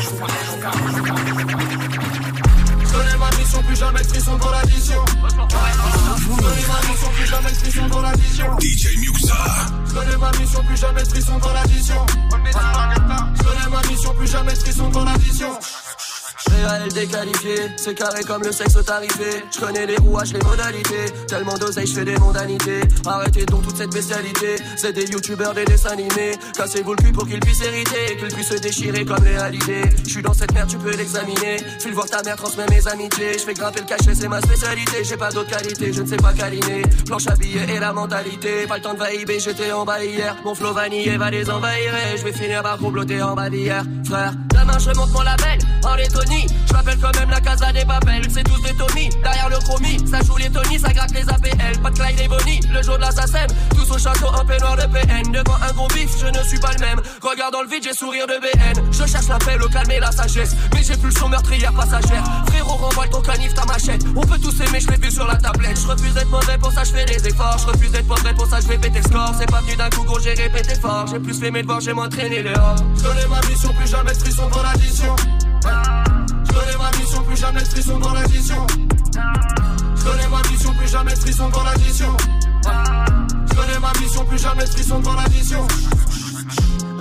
[0.00, 1.02] Je fous ma haine au car, rien à
[2.84, 5.04] Je connais ma mission, plus jamais de dans l'addition.
[5.08, 8.46] Je connais ma mission, plus jamais de dans l'addition.
[8.60, 9.36] DJ Muxa.
[9.86, 12.06] Je connais ma mission, plus jamais de dans l'addition.
[12.30, 12.36] Je
[13.42, 15.58] connais ma mission, plus jamais de dans l'addition.
[16.52, 19.42] Réel déqualifié, c'est carré comme le sexe tarifé.
[19.50, 21.06] Je connais les rouages, les modalités.
[21.26, 22.80] Tellement d'oseille, je fais des mondanités.
[23.06, 24.56] Arrêtez donc toute cette bestialité.
[24.76, 26.32] C'est des youtubeurs, des dessins animés.
[26.56, 28.16] Cassez-vous le cul pour qu'ils puissent hériter.
[28.18, 29.82] Qu'ils puissent se déchirer comme les réalités.
[30.04, 31.58] Je suis dans cette merde, tu peux l'examiner.
[31.80, 33.32] File voir ta mère, transmets mes amitiés.
[33.34, 35.04] Je fais grimper le cachet, c'est ma spécialité.
[35.04, 36.82] J'ai pas d'autre qualité, je ne sais pas câliner.
[37.06, 38.66] Planche à billets et la mentalité.
[38.66, 40.36] Pas le temps de vaïber, j'étais en bas hier.
[40.44, 41.92] Mon flow vanillé va les envahir.
[42.16, 43.84] Je vais finir par comploter en bas d'hier.
[44.04, 44.34] Frère,
[44.78, 45.58] je monte mon label.
[45.84, 48.26] En Lettonie, je m'appelle quand même la casa des papels.
[48.32, 49.98] C'est tous des Tommy, derrière le chromie.
[50.08, 51.78] Ça joue les Tony, ça gratte les APL.
[51.82, 53.46] Pas de Clyde et Bonnie, le jour de l'assassin.
[53.74, 55.32] Tous au château en peignoir de PN.
[55.32, 57.00] Devant un gros bif, je ne suis pas le même.
[57.20, 58.92] Regarde dans le vide, j'ai sourire de BN.
[58.92, 60.54] Je cherche la paix, le calme et la sagesse.
[60.74, 62.24] Mais j'ai plus son meurtrière passagère.
[62.46, 64.04] Frérot, renvoie ton canif, ta machette.
[64.16, 65.78] On peut tous aimer, je l'ai vu sur la tablette.
[65.80, 67.58] Je refuse d'être mauvais, pour ça je fais des efforts.
[67.58, 69.34] Je refuse d'être mauvais, pour ça je vais péter score.
[69.38, 71.06] C'est pas venu d'un coup, gros, j'ai répété fort.
[71.10, 72.76] J'ai plus fait mes devoirs, j'ai m'entraîné dehors.
[72.96, 74.18] Je ma mission, plus jamais de
[74.52, 75.16] dans l'addition.
[75.64, 78.66] Je connais ma mission, plus jamais de frisson dans l'addition.
[79.96, 82.16] Je connais ma mission, plus jamais de frisson dans l'addition.
[83.48, 85.66] Je connais ma mission, plus jamais de frisson dans l'addition.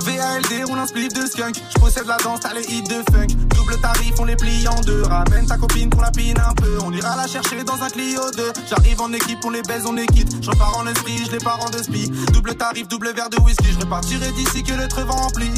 [0.04, 1.56] VALD roule un spliff de skunk.
[1.74, 3.28] Je possède la danse, t'as les hits de funk.
[3.56, 5.04] Double tarif, on les plie en deux.
[5.04, 6.78] Ramène ta copine qu'on la pine un peu.
[6.84, 8.54] On ira la chercher dans un Clio 2.
[8.70, 10.36] J'arrive en équipe, on les baise, on les quitte.
[10.42, 12.12] Je repars en esprit, je les pars en deux spi.
[12.34, 13.72] Double tarif, double verre de whisky.
[13.72, 15.16] Je repartirai d'ici que le treu va.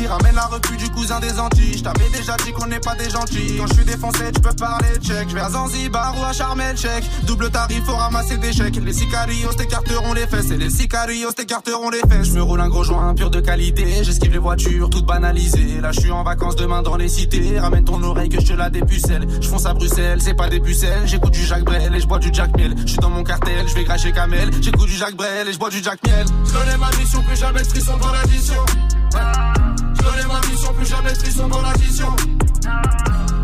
[0.08, 1.78] Ramène la repu du cousin des Antilles.
[1.78, 3.58] Je t'avais déjà dit qu'on n'est pas des gentils.
[3.58, 5.30] Quand je suis défoncé, tu peux parler tchèque.
[5.30, 7.26] Je vais à Zanzibar ou à Sharm el Sheikh.
[7.26, 8.76] Double tarif, faut ramasser des chèques.
[8.76, 10.52] Les sicarios t'écarteront les fesses.
[10.52, 12.28] Et les sicarios t'écarteront les fesses.
[12.28, 14.04] Je me roule un gros joint pur de qualité.
[14.34, 15.80] Les voitures toutes banalisées.
[15.80, 17.60] Là, je suis en vacances demain dans les cités.
[17.60, 19.28] Ramène ton oreille que je te la dépucelle.
[19.40, 21.04] Je fonce à Bruxelles, c'est pas des pucelles.
[21.06, 22.74] J'écoute du Jacques Brel et je bois du Jack Miel.
[22.82, 24.50] Je suis dans mon cartel, je vais cracher Kamel.
[24.60, 26.26] J'écoute du Jacques Brel et je bois du Jack Miel.
[26.46, 28.66] Je connais ma mission, plus jamais frisson dans l'addition.
[29.12, 32.16] Je connais ma mission, plus jamais frisson dans l'addition.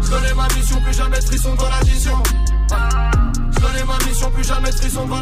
[0.02, 2.23] Je connais ma mission, plus jamais frisson dans l'addition.
[3.52, 5.19] Je ma mission, plus jamais frisson dans.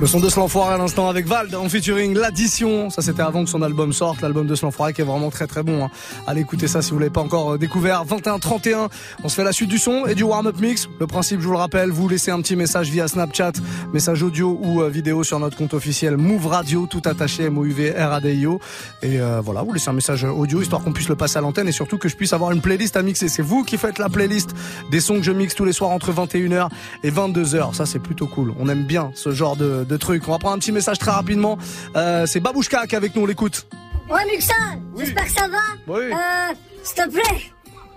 [0.00, 2.88] Le son de Slanfoiré à l'instant avec Vald en featuring l'addition.
[2.88, 5.62] Ça c'était avant que son album sorte, l'album de Slanfoiré qui est vraiment très très
[5.62, 5.84] bon.
[5.84, 5.90] hein.
[6.26, 8.06] Allez écouter ça si vous l'avez pas encore euh, découvert.
[8.06, 8.88] 21-31,
[9.22, 10.88] on se fait la suite du son et du warm-up mix.
[10.98, 13.52] Le principe, je vous le rappelle, vous laissez un petit message via Snapchat,
[13.92, 18.58] message audio ou euh, vidéo sur notre compte officiel Move Radio, tout attaché M-O-U-V R-A-D-I-O.
[19.02, 21.68] Et euh, voilà, vous laissez un message audio histoire qu'on puisse le passer à l'antenne
[21.68, 23.28] et surtout que je puisse avoir une playlist à mixer.
[23.28, 24.54] C'est vous qui faites la playlist
[24.90, 26.68] des sons que je mixe tous les soirs entre 21h
[27.02, 27.74] et 22h.
[27.74, 28.54] Ça c'est plutôt cool.
[28.58, 30.22] On aime bien ce genre de, de truc.
[30.28, 31.58] On va prendre un petit message très rapidement.
[31.96, 33.66] Euh, c'est Babouchka qui est avec nous, on l'écoute.
[34.10, 34.54] Ouais, Muxa,
[34.98, 35.58] j'espère que ça va.
[35.86, 36.04] Oui.
[36.12, 37.42] Euh, s'il te plaît,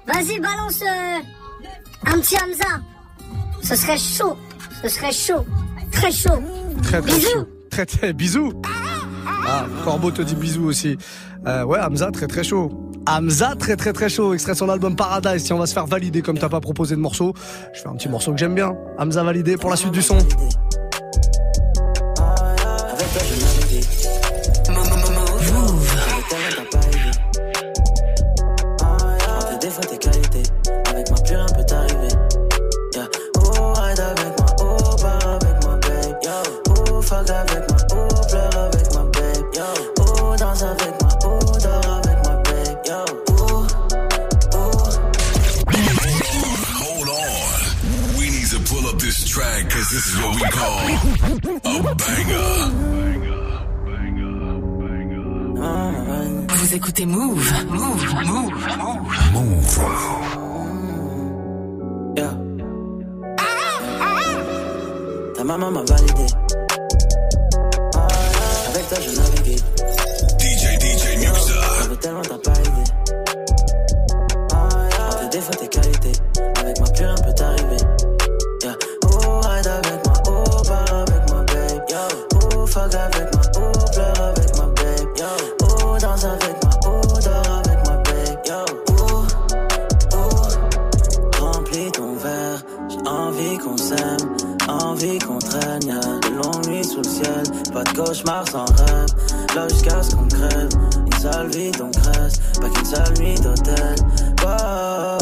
[0.06, 2.82] vas-y, balance euh, un petit Hamza.
[3.62, 4.38] Ce serait chaud.
[4.82, 5.46] Ce serait chaud.
[5.92, 6.42] Très chaud.
[6.84, 7.30] Très très Bisous.
[7.32, 7.48] chaud.
[7.70, 8.54] Très très bisous.
[9.48, 10.98] Ah, Corbeau te dit bisous aussi.
[11.48, 12.72] Euh, ouais, Hamza très très chaud.
[13.08, 15.44] Hamza très très très chaud, extrait son album Paradise.
[15.44, 17.34] Si on va se faire valider comme t'as pas proposé de morceau,
[17.74, 18.74] je fais un petit morceau que j'aime bien.
[19.00, 20.18] Hamza validé pour la suite du son.
[49.04, 50.80] this track because this is what we call
[51.88, 52.94] a banger.
[56.48, 59.12] Vous écoutez Move, Move, Move, Move.
[59.34, 59.80] Move.
[62.16, 62.34] Yeah.
[65.36, 66.28] Ta maman m'a validé.
[68.70, 69.62] Avec toi, je naviguais.
[70.40, 71.64] DJ, DJ Muxa.
[97.74, 99.08] pas de cauchemar sans rêve.
[99.56, 100.70] Là jusqu'à ce qu'on crève,
[101.06, 103.96] une seule vie donc reste, pas qu'une seule nuit d'hôtel.
[104.46, 105.18] Oh,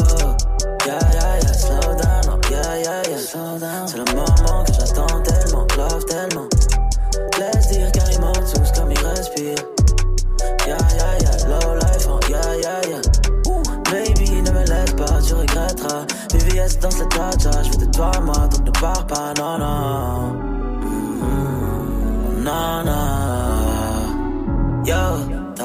[0.86, 3.86] yeah, yeah, yeah, slow down, oh, yeah, yeah, yeah, slow down.
[3.86, 6.48] C'est le moment que j'attends tellement, love tellement.
[7.38, 9.56] Laisse dire carrément tous comme il respire.
[10.66, 13.50] Yeah, yeah, yeah, low life, oh, yeah, yeah, yeah.
[13.50, 16.06] Ooh, baby, ne me laisse pas, tu regretteras.
[16.32, 19.51] VVS dans cette cha je veux de toi, moi, donc ne pars pas, non.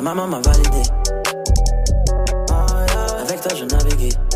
[0.07, 0.83] maman m'a validé.
[2.49, 4.26] Oh avec toi, je naviguais.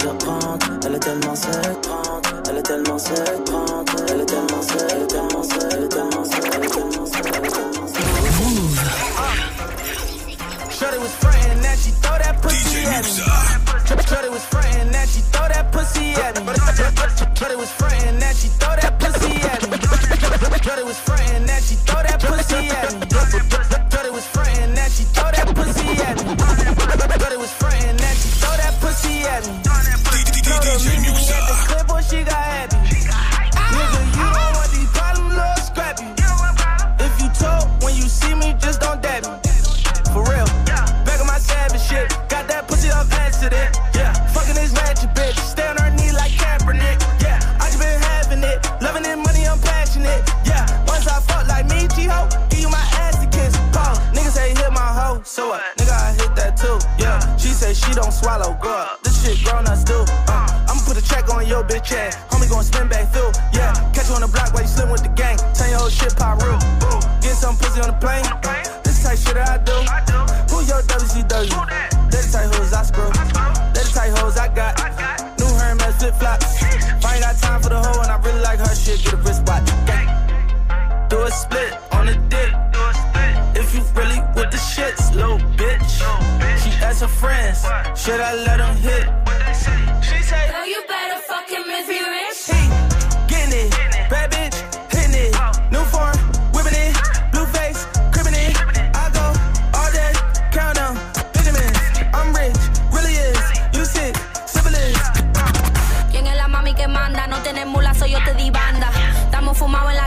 [0.00, 1.90] 9h30, elle est tellement 7
[2.48, 3.52] elle est tellement 7
[4.08, 7.06] elle est tellement 7 elle est tellement 7 elle est tellement 7 elle est tellement
[7.06, 8.00] 7 elle est tellement 7
[8.40, 8.78] Move.
[10.70, 13.49] Shorty was frontin' and she throw that pussy at me.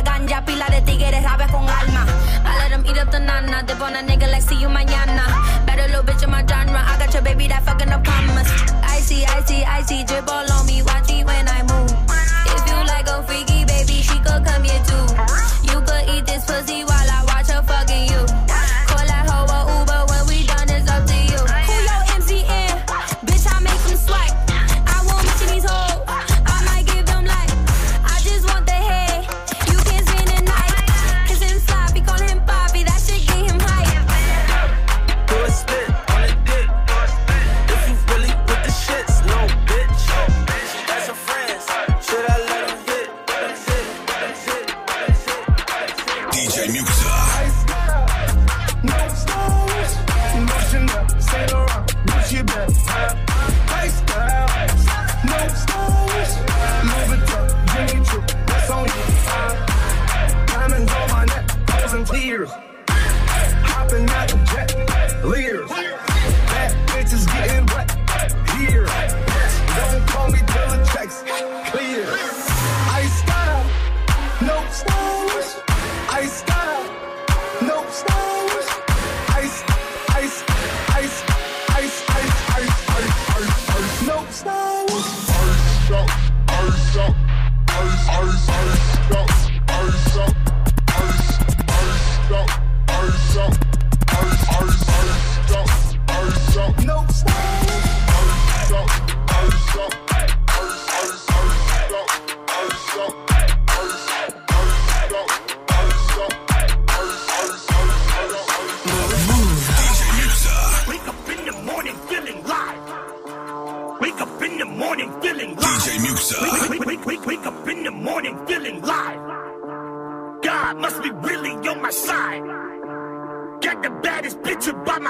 [0.04, 2.06] ganja, pila de tigres, rabia con alma.
[2.46, 5.26] I let them eat up the nana, dip on a nigga like see you mañana.
[5.66, 8.50] Better little bitch in my genre, I got your baby that fucking up promise.
[8.84, 11.92] Icy, icy, icy, drip all on me, watch me when I move.
[12.56, 15.06] If you like a freaky baby, she could come here too.
[15.72, 16.93] You could eat this pussy.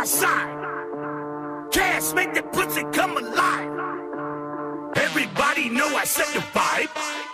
[0.03, 1.71] Bitch by my side.
[1.71, 3.71] Cash make the pussy come alive.
[4.95, 7.32] Everybody know I set the vibe.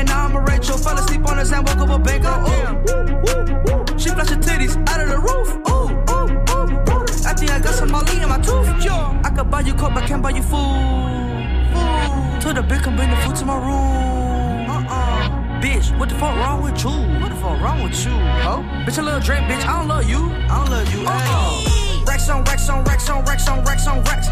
[0.00, 0.78] And now I'm a Rachel.
[0.78, 2.32] Fell asleep on his hand, woke up a bango.
[2.40, 5.48] Ooh, she flash her titties out of the roof.
[5.68, 7.28] Ooh, ooh, ooh, ooh.
[7.28, 8.66] I think I got some Molly in my tooth.
[8.82, 11.68] Yo, I could buy you coke, but can't buy you food.
[11.72, 12.40] Food.
[12.40, 14.70] Told the bitch come bring the food to my room.
[14.70, 15.60] Uh-uh.
[15.60, 16.90] Bitch, what the fuck wrong with you?
[17.20, 18.12] What the fuck wrong with you?
[18.48, 19.64] Oh, bitch, a little drink, bitch.
[19.66, 20.32] I don't love you.
[20.48, 21.04] I don't love you.
[21.06, 22.04] Uh-uh.
[22.06, 24.28] Rex on Rex on Rex on Rex on Rex on Rex.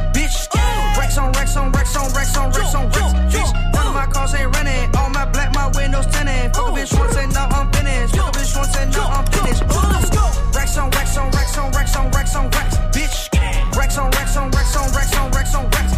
[0.98, 3.12] Rex on Rex on Rex on Rex on Rex on Rex.
[3.32, 3.72] Bitch.
[3.72, 4.90] None of my cars ain't renting.
[4.96, 6.54] All my black, my windows tinted.
[6.54, 8.16] Fuck a bitch once and now I'm finished.
[8.16, 9.62] Fuck a bitch once and now I'm finished.
[9.62, 10.56] Ooh.
[10.58, 12.76] Rex on Rex on Rex on Rex on Rex on Rex.
[12.92, 13.76] Bitch.
[13.76, 15.97] Rex on Rex on Rex on Rex on Rex on Rex.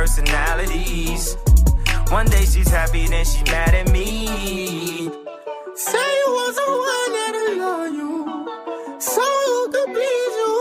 [0.00, 1.36] personalities.
[2.08, 4.08] One day she's happy, then she mad at me.
[5.76, 8.14] Say you want someone that'll love you.
[8.98, 10.56] Someone who can please you.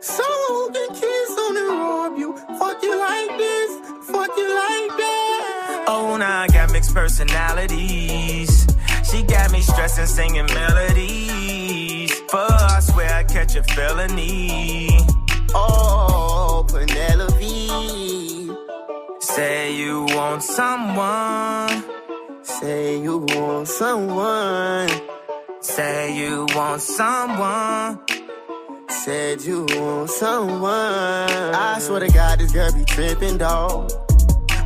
[0.00, 2.30] Someone who can kiss on and rob you.
[2.60, 3.70] Fuck you like this,
[4.12, 5.84] fuck you like that.
[5.88, 8.64] Oh, now I got mixed personalities.
[9.10, 12.12] She got me stressing, singing melodies.
[12.30, 15.21] But I swear I catch a felony.
[15.54, 18.50] Oh, Penelope.
[19.20, 21.84] Say you want someone.
[22.42, 24.88] Say you want someone.
[25.60, 28.00] Say you want someone.
[28.88, 30.70] Said you want someone.
[30.70, 33.90] I swear to God, this girl be tripping, dog.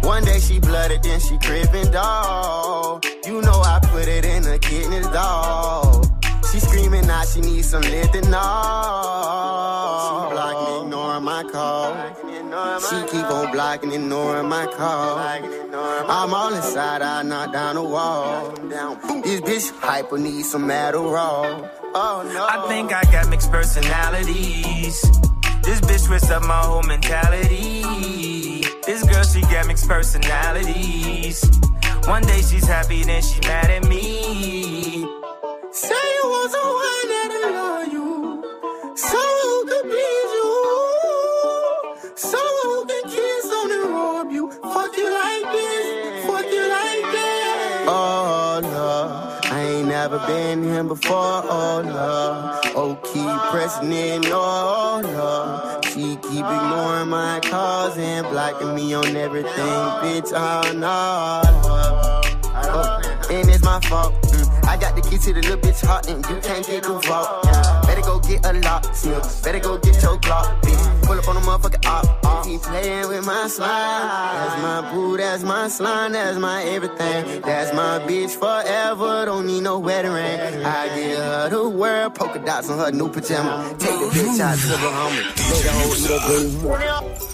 [0.03, 3.05] One day she blooded, then she crippin', dog.
[3.27, 6.06] You know I put it in the kidneys, dog.
[6.53, 8.23] She screaming out she needs some lithanol.
[10.03, 11.95] She blocking, ignoring my call.
[12.81, 15.19] She keep on blocking, and ignoring my call.
[15.19, 18.53] I'm all inside, I knock down the wall.
[19.23, 21.69] This bitch hyper needs some Adderall.
[21.95, 22.47] Oh no.
[22.49, 25.03] I think I got mixed personalities.
[25.63, 27.83] This bitch switched up my whole mentality.
[28.87, 31.45] This girl, she got mixed personalities.
[32.05, 35.16] One day she's happy, then she mad at me.
[35.77, 38.09] Say you want someone that'll love you.
[38.97, 40.53] Someone who can please you.
[42.17, 44.51] Someone who can kiss on and rob you.
[44.51, 47.85] Fuck you like this, fuck you like that.
[47.89, 51.43] Oh no, I ain't never been here before.
[51.45, 54.23] Oh no, oh keep pressing in.
[54.29, 59.51] Oh no, she keep ignoring my calls and blocking me on everything,
[60.01, 60.33] bitch.
[60.33, 61.43] Oh no.
[62.69, 64.26] Oh, and it's my fault.
[65.11, 67.43] Key to the little bitch hot and you can't get vault.
[67.87, 68.85] Better go get a lock.
[69.43, 71.06] Better go get your clock, bitch.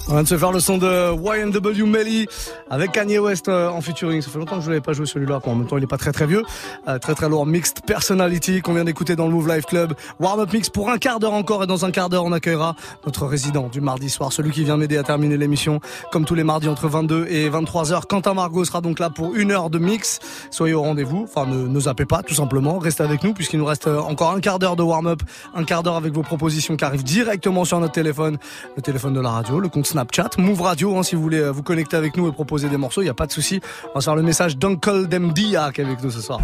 [0.09, 2.27] On vient de se faire le son de YNW Melly
[2.70, 4.20] avec Kanye West euh, en featuring.
[4.20, 5.41] Ça fait longtemps que je l'avais pas joué celui-là.
[5.45, 6.43] En même temps, il est pas très très vieux.
[6.89, 7.47] Euh, très très lourd.
[7.47, 9.95] Mixed Personality qu'on vient d'écouter dans le Move Life Club.
[10.20, 12.75] Warm Up Mix pour un quart d'heure encore et dans un quart d'heure, on accueillera
[13.07, 16.44] notre résident du mardi soir, celui qui vient m'aider à terminer l'émission comme tous les
[16.44, 18.06] mardis entre 22 et 23 heures.
[18.06, 20.20] Quentin Margot sera donc là pour une heure de mix.
[20.50, 21.24] Soyez au rendez-vous.
[21.24, 22.78] Enfin, ne, ne zappez pas, tout simplement.
[22.78, 25.22] Restez avec nous puisqu'il nous reste euh, encore un quart d'heure de warm-up,
[25.54, 28.38] un quart d'heure avec vos propositions qui arrivent directement sur notre téléphone,
[28.76, 31.50] le téléphone de la radio, le compte Snapchat, Move Radio, hein, si vous voulez euh,
[31.50, 33.60] vous connecter avec nous et proposer des morceaux, il n'y a pas de souci.
[33.94, 36.40] On va faire le message d'Uncle Demdia qui est avec nous ce soir.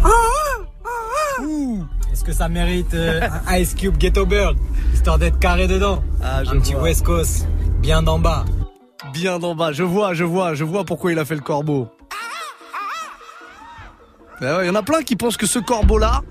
[2.11, 4.57] Est-ce que ça mérite euh, un Ice Cube Ghetto Bird
[4.93, 6.75] Histoire d'être carré dedans Ah, je Un petit.
[6.75, 7.47] West Coast,
[7.81, 8.45] bien d'en bas.
[9.13, 11.87] Bien d'en bas, je vois, je vois, je vois pourquoi il a fait le corbeau.
[14.41, 16.21] Ben ouais, Il y en a plein qui pensent que ce corbeau-là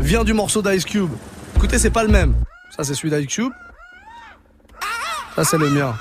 [0.00, 1.10] vient du morceau d'Ice Cube.
[1.56, 2.34] Écoutez, c'est pas le même.
[2.76, 3.52] Ça, c'est celui d'Ice Cube.
[5.36, 5.94] Ça, c'est le mien.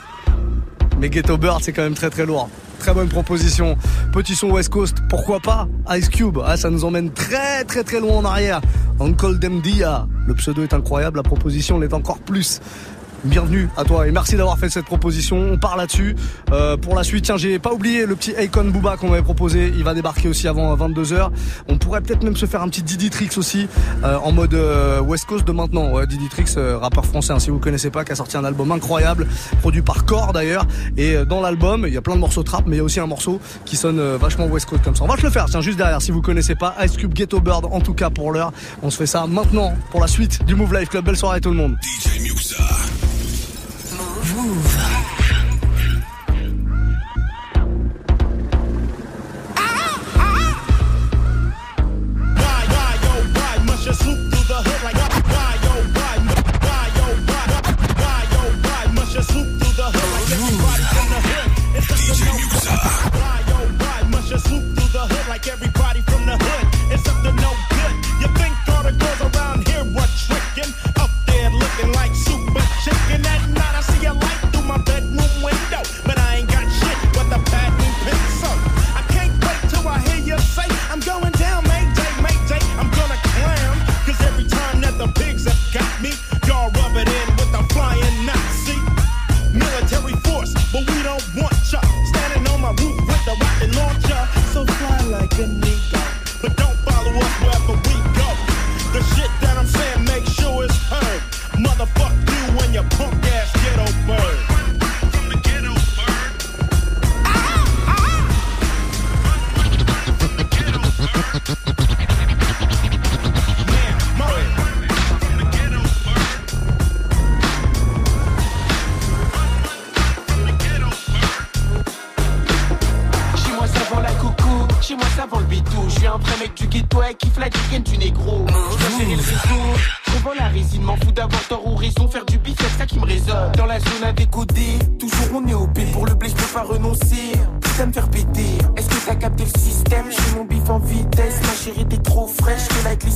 [0.99, 2.49] Mais Ghetto Bird, c'est quand même très très lourd.
[2.82, 3.77] Très bonne proposition.
[4.11, 7.99] Petit son West Coast, pourquoi pas Ice Cube, ah, ça nous emmène très très très
[7.99, 8.59] loin en arrière.
[8.99, 12.59] Uncle Demdia, le pseudo est incroyable, la proposition l'est encore plus.
[13.24, 15.38] Bienvenue à toi et merci d'avoir fait cette proposition.
[15.38, 16.15] On part là-dessus.
[16.51, 19.72] Euh, pour la suite, tiens, j'ai pas oublié le petit Akon Booba qu'on m'avait proposé.
[19.78, 21.30] Il va débarquer aussi avant 22h.
[21.67, 23.67] On pourrait peut-être même se faire un petit Didi Trix aussi
[24.03, 25.91] euh, en mode euh, West Coast de maintenant.
[25.91, 28.43] Ouais, Didi Trix, euh, rappeur français, hein, si vous connaissez pas, qui a sorti un
[28.43, 29.28] album incroyable,
[29.61, 30.65] produit par Core d'ailleurs.
[30.97, 32.84] Et euh, dans l'album, il y a plein de morceaux trap, mais il y a
[32.84, 35.03] aussi un morceau qui sonne euh, vachement West Coast comme ça.
[35.03, 36.01] On va se le faire, tiens, juste derrière.
[36.01, 38.51] Si vous connaissez pas Ice Cube Ghetto Bird, en tout cas pour l'heure,
[38.82, 41.05] on se fait ça maintenant pour la suite du Move Life Club.
[41.05, 41.76] Belle soirée tout le monde.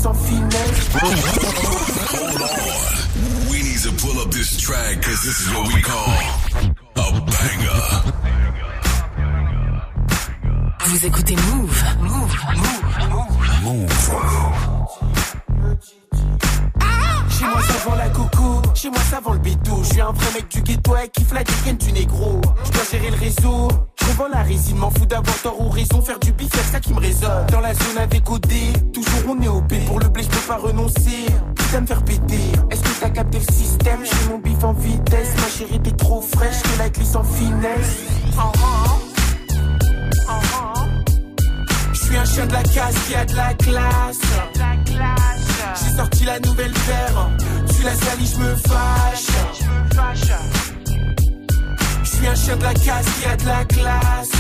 [0.06, 0.90] Que la glisse en finesse.
[3.50, 6.14] We need to pull up this track because this is what we call
[6.96, 7.82] a banger.
[10.86, 11.84] Vous écoutez Move.
[12.02, 12.36] Move.
[13.10, 13.34] Move.
[13.64, 13.90] Move.
[17.30, 19.84] Chez moi ça vend la coco, chez moi ça vend le béto.
[19.84, 22.42] Je suis un vrai mec du ghetto qui kiffe la chicken du négro.
[22.64, 23.68] Je dois gérer le réseau,
[24.16, 26.02] revends la résine, m'en fous d'avoir tort ou raison.
[26.02, 27.46] Faire du bif, ça qui me résonne.
[27.52, 28.48] Dans la zone avec OD,
[28.94, 29.74] toujours on est OP.
[29.88, 31.26] Pour le blé, je peux pas renoncer.
[31.56, 32.52] Putain me faire péter.
[32.72, 34.00] Est-ce que t'as capté le système?
[34.04, 35.30] Je fais mon bif en vitesse.
[35.38, 38.04] Ma chérie, t'es trop fraîche, que la glisse en finesse.
[41.94, 44.22] Je suis un chien de la casse qui a de la classe.
[45.76, 47.30] J'ai sorti la nouvelle paire.
[47.76, 49.28] Tu la salis, je me fâche.
[52.16, 54.32] Suis un chien de la casse qui a de la classe.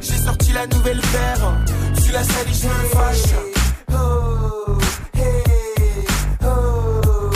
[0.00, 1.52] J'ai sorti la nouvelle paire.
[2.02, 3.34] Tu la salis, je me fâche.
[3.92, 4.78] Oh,
[5.14, 5.28] oh,
[6.42, 7.30] oh,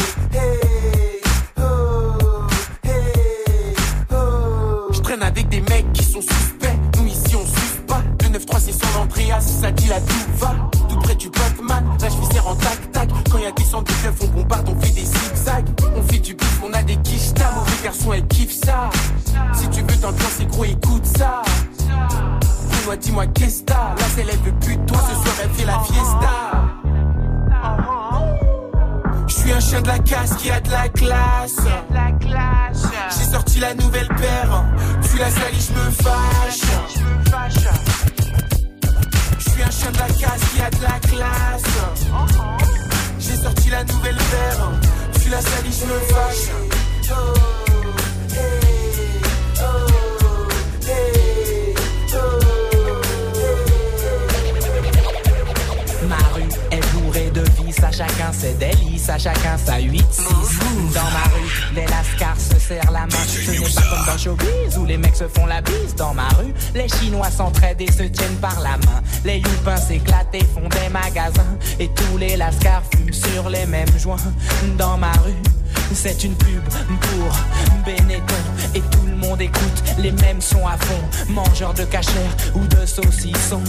[4.10, 4.88] oh.
[4.92, 6.78] Je traîne avec des mecs qui sont suspects.
[6.96, 8.02] Nous ici on suit pas.
[8.22, 10.54] Le 9-3 c'est son Andreas, ça dit la tout va.
[11.18, 13.08] Du Batman, là je visère en tac-tac.
[13.30, 15.66] Quand y a des keufs, on bombarde, on fait des zigzags.
[15.96, 17.52] On fait du bif, on a des quichetas.
[17.54, 18.90] Mauvais garçon, elle kiffe ça.
[19.54, 21.42] Si tu veux t'ambiancer, gros, écoute ça.
[21.78, 23.94] Dis-moi, dis-moi, qu'est-ce que t'as?
[23.94, 26.30] Là, c'est lève plus de toi, ce soir, elle fait la fiesta.
[29.26, 31.56] Je suis un chien de la casse qui a de la classe.
[33.16, 34.64] J'ai sorti la nouvelle paire.
[35.10, 36.60] Tu la salis, je me fâche.
[39.58, 41.62] Un chien de la casse qui a de la classe.
[43.18, 44.70] J'ai sorti la nouvelle paire.
[45.20, 46.50] Tu la salis, je me fâche.
[56.08, 60.02] Ma rue est bourrée de vices, à chacun ses délices, à chacun sa 8-6.
[60.94, 63.24] Dans ma rue, les lascars se serrent la main.
[63.26, 65.94] Ce n'est pas comme dans Showbiz où les mecs se font la bise.
[65.96, 69.02] Dans ma rue, les Chinois s'entraident et se tiennent par la main.
[69.24, 71.56] Les youpins s'éclatent et font des magasins.
[71.78, 74.16] Et tous les lascars fument sur les mêmes joints.
[74.78, 75.34] Dans ma rue,
[75.92, 77.32] c'est une pub pour
[77.84, 78.34] Benetton.
[78.74, 81.32] Et tout le monde écoute les mêmes sons à fond.
[81.32, 83.62] Mangeur de cachère ou de saucisson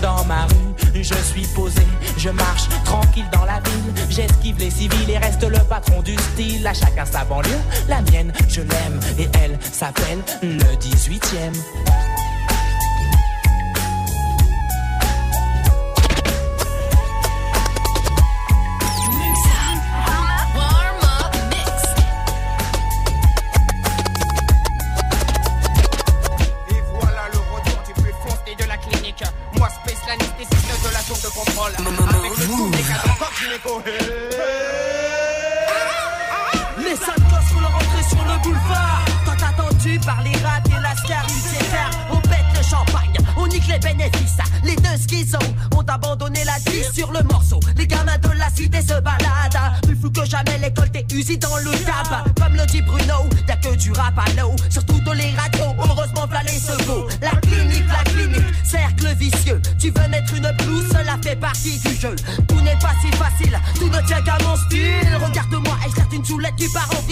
[0.00, 1.82] Dans ma rue, je suis posé.
[2.16, 3.94] Je marche tranquille dans la ville.
[4.10, 6.66] J'esquive les civils et reste le patron du style.
[6.66, 7.50] À chacun sa banlieue,
[7.88, 9.00] la mienne je l'aime.
[9.18, 11.52] Et elle s'appelle le 18ème
[11.86, 12.11] Warm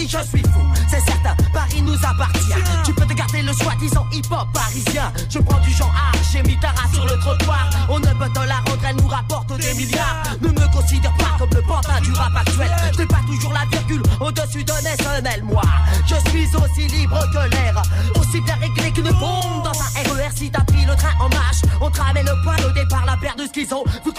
[0.07, 0.61] je suis fou.
[0.89, 2.53] C'est certain, Paris nous appartient.
[2.85, 5.11] Tu peux te garder le soi-disant hip-hop parisien.
[5.29, 7.69] Je prends du genre art, j'ai mis ta race sur le trottoir.
[7.89, 10.23] On ne peut te la rendre, elle nous rapporte des milliards.
[10.41, 12.71] Ne me considère pas comme le pantin du rap actuel.
[12.93, 15.63] Je n'ai pas toujours la virgule au-dessus d'un SNL, moi.
[16.07, 17.81] Je suis aussi libre que l'air,
[18.19, 20.29] aussi bien réglé qu'une bombe dans un RER.
[20.35, 23.17] Si t'as pris le train en marche, on te ramène le poil au départ, la
[23.17, 23.83] paire de schizo.
[24.03, 24.10] Vous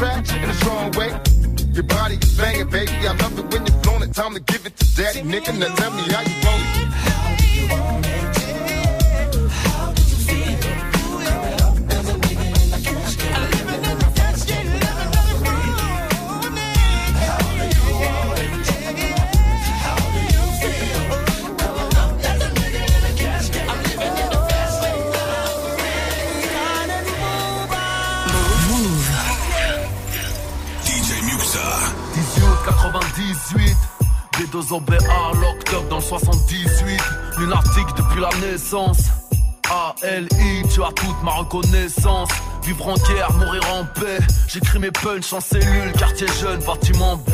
[0.00, 1.10] by in a strong way.
[1.72, 2.92] Your body is banging, baby.
[3.08, 4.14] I love it when you're flown it.
[4.14, 5.58] Time to give it to daddy, nigga.
[5.58, 8.01] Now tell me how you want it.
[34.62, 34.96] B2 OBA,
[35.40, 37.00] l'octobre dans le 78
[37.38, 39.08] Lunatique depuis la naissance.
[40.02, 42.28] ALI, tu as toute ma reconnaissance.
[42.62, 44.18] Vivre en guerre, mourir en paix.
[44.48, 47.30] J'écris mes punchs en cellule, quartier jeune, bâtiment B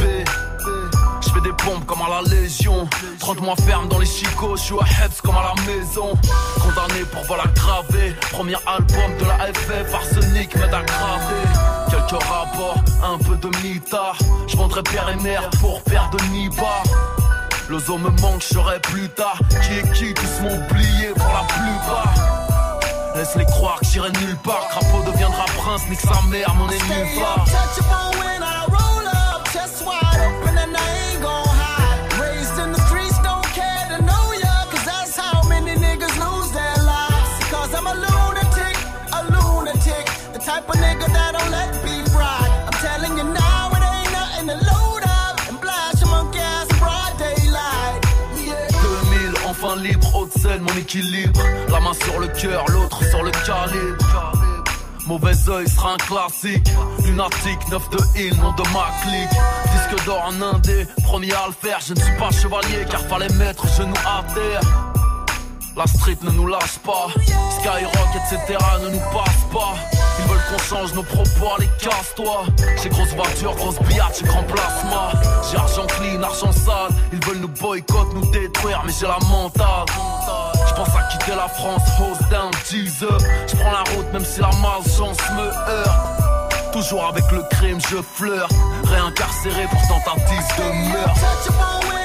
[1.39, 2.89] fais des pompes comme à la Légion.
[3.19, 6.13] 30 mois ferme dans les chicots, je suis à Hebs comme à la maison.
[6.61, 8.15] Condamné pour vol aggravé.
[8.33, 11.91] Premier album de la FF, arsenic m'aide à graver.
[11.91, 14.17] Quelques rapports, un peu de mitard
[14.47, 16.83] Je vendrais pierre et merde pour faire de Niba
[17.69, 19.39] Le zoo me manque, je serai plus tard.
[19.63, 22.15] Qui est qui, tous m'ont oublié pour la plupart?
[23.17, 24.69] Laisse-les croire que j'irai nulle part.
[24.69, 28.38] Crapaud deviendra prince, nique sa mère, mon est nulle
[51.71, 54.33] La main sur le cœur, l'autre sur le calibre.
[55.09, 56.69] Mauvais oeil sera un classique.
[57.03, 59.29] Lunatique, 9 de Hill, nom de ma clique.
[59.73, 61.81] Disque d'or en indé, premier à le faire.
[61.85, 64.61] Je ne suis pas chevalier car fallait mettre genou à terre.
[65.77, 67.09] La street ne nous lâche pas.
[67.59, 68.59] Skyrock, etc.
[68.85, 69.75] ne nous passe pas.
[70.21, 72.45] Ils veulent qu'on change nos propos, allez casse-toi.
[72.81, 75.11] J'ai grosse voiture, grosse billard, j'ai grand plasma.
[75.51, 76.93] J'ai argent clean, argent sale.
[77.13, 79.87] Ils veulent nous boycott, nous détruire, mais j'ai la mentale.
[80.79, 83.19] Pense à quitter la France, hose down, Jesus.
[83.49, 86.73] Je prends la route même si la malchance me heurte.
[86.73, 88.53] Toujours avec le crime, je flirte.
[88.85, 91.98] Réincarcéré pour tentative de meurtre.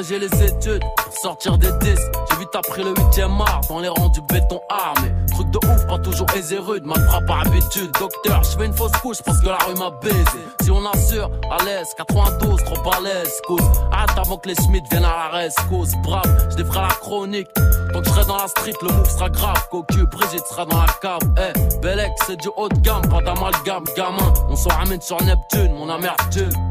[0.00, 0.84] J'ai abrégé les études,
[1.22, 2.12] sortir des disques.
[2.30, 5.12] J'ai vu t'as pris le 8ème art dans les rangs du béton armé.
[5.32, 7.90] Truc de ouf, pas toujours aisé rude, mal frappe par habitude.
[7.98, 10.38] Docteur, je fais une fausse couche parce que la rue m'a baisé.
[10.60, 13.60] Si on assure, à l'aise, 92, trop à l'aise, cause.
[13.92, 15.92] Hâte avant que les Smiths viennent à la rescousse.
[16.04, 17.48] Brave, je défrais la chronique.
[17.92, 19.68] Tant que je serai dans la street, le move sera grave.
[19.68, 21.22] Cocu, Brigitte sera dans la cave.
[21.38, 24.32] Eh, Belek, c'est du haut de gamme, pas d'amalgame, gamin.
[24.48, 26.67] On s'en ramène sur Neptune, mon amertume.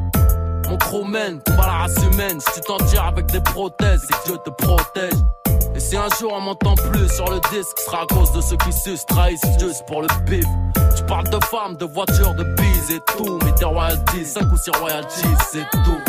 [0.79, 2.39] Crewman, combat la race humaine.
[2.39, 5.13] Si tu t'en tires avec des prothèses, c'est Dieu te protège.
[5.75, 8.57] Et si un jour on m'entend plus sur le disque, sera à cause de ceux
[8.57, 10.45] qui sucent, trahissent juste pour le bif.
[10.95, 13.37] Tu parles de femmes, de voitures, de bises et tout.
[13.45, 16.06] Mais tes royalties, 5 ou 6 royalties, c'est tout.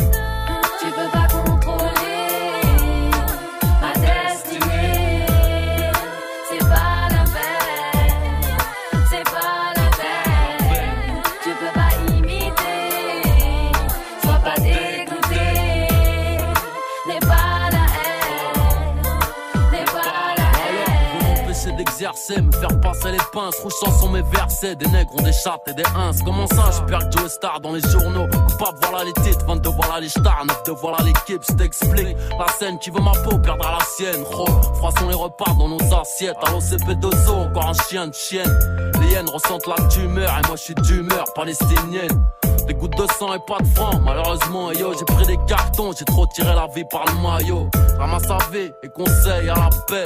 [23.11, 26.11] Les pinces, rouge sont mes versets, des nègres ont des chattes et des ins.
[26.25, 30.01] Comment ça, je perds Joe Star dans les journaux, coupable, voilà les titres, 22, voilà
[30.01, 32.17] les stars, 9 de voilà l'équipe, je t'explique.
[32.39, 34.47] La scène qui veut ma peau perdra la sienne, gros.
[34.77, 38.59] Froissons les repas dans nos assiettes, à l'OCP2O, encore un chien de chienne.
[39.01, 42.23] Les hyènes ressentent la tumeur, et moi je suis d'humeur palestinienne.
[42.67, 44.01] des gouttes de sang et pas de francs.
[44.05, 47.69] Malheureusement, yo, j'ai pris des cartons, j'ai trop tiré la vie par le maillot.
[47.99, 50.05] Ramasse à vie et conseil à la paix.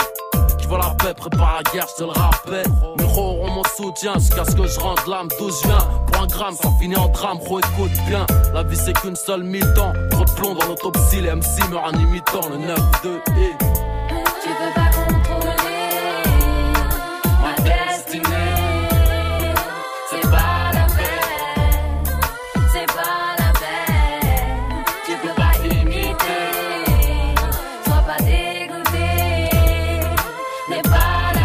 [0.72, 2.66] Veut la paix, prépare la guerre, je te le rappelle.
[2.96, 5.78] Mes auront mon soutien jusqu'à ce que je rentre l'âme d'où je viens.
[6.06, 8.26] Pour un gramme, ça finit en drame, gros, écoute bien.
[8.54, 9.92] La vie c'est qu'une seule mi-temps.
[10.10, 13.91] Trop de plomb dans l'autopsie, les MC meurent en imitant le 9-2 et.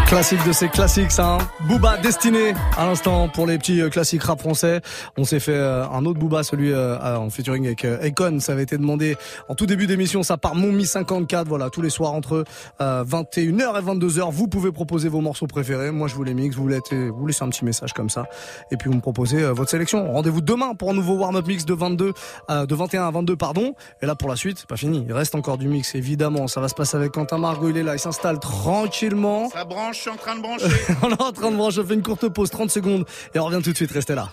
[0.08, 1.34] Classique de ces classiques, ça.
[1.34, 1.38] Hein.
[1.68, 4.80] Booba Destiné à l'instant pour les petits euh, classiques rap français.
[5.18, 8.40] On s'est fait euh, un autre Booba, celui euh, en featuring avec Akon.
[8.40, 9.18] Ça avait été demandé
[9.50, 10.22] en tout début d'émission.
[10.22, 11.46] Ça part Momi 54.
[11.46, 12.44] Voilà, tous les soirs entre
[12.80, 14.32] 21h et 22h.
[14.32, 15.90] Vous pouvez proposer vos morceaux préférés.
[15.90, 16.56] Moi, je vous les mixe.
[16.56, 18.24] Vous laissez, vous laissez un petit message comme ça.
[18.70, 20.10] Et puis vous me proposez votre sélection.
[20.10, 22.14] Rendez-vous demain pour un nouveau warm-up mix de 22,
[22.48, 23.74] euh, de 21 à 22, pardon.
[24.00, 25.04] Et là, pour la suite, pas fini.
[25.06, 26.48] Il reste encore du mix, évidemment.
[26.48, 27.68] Ça va se passer avec Quentin Margot.
[27.68, 27.94] Il est là.
[27.94, 29.50] Il s'installe tranquillement.
[29.50, 29.66] Ça
[29.98, 30.66] je suis en train de brancher.
[31.02, 31.80] on est en train de brancher.
[31.80, 33.04] On fait une courte pause, 30 secondes.
[33.34, 33.90] Et on revient tout de suite.
[33.90, 34.30] Restez là.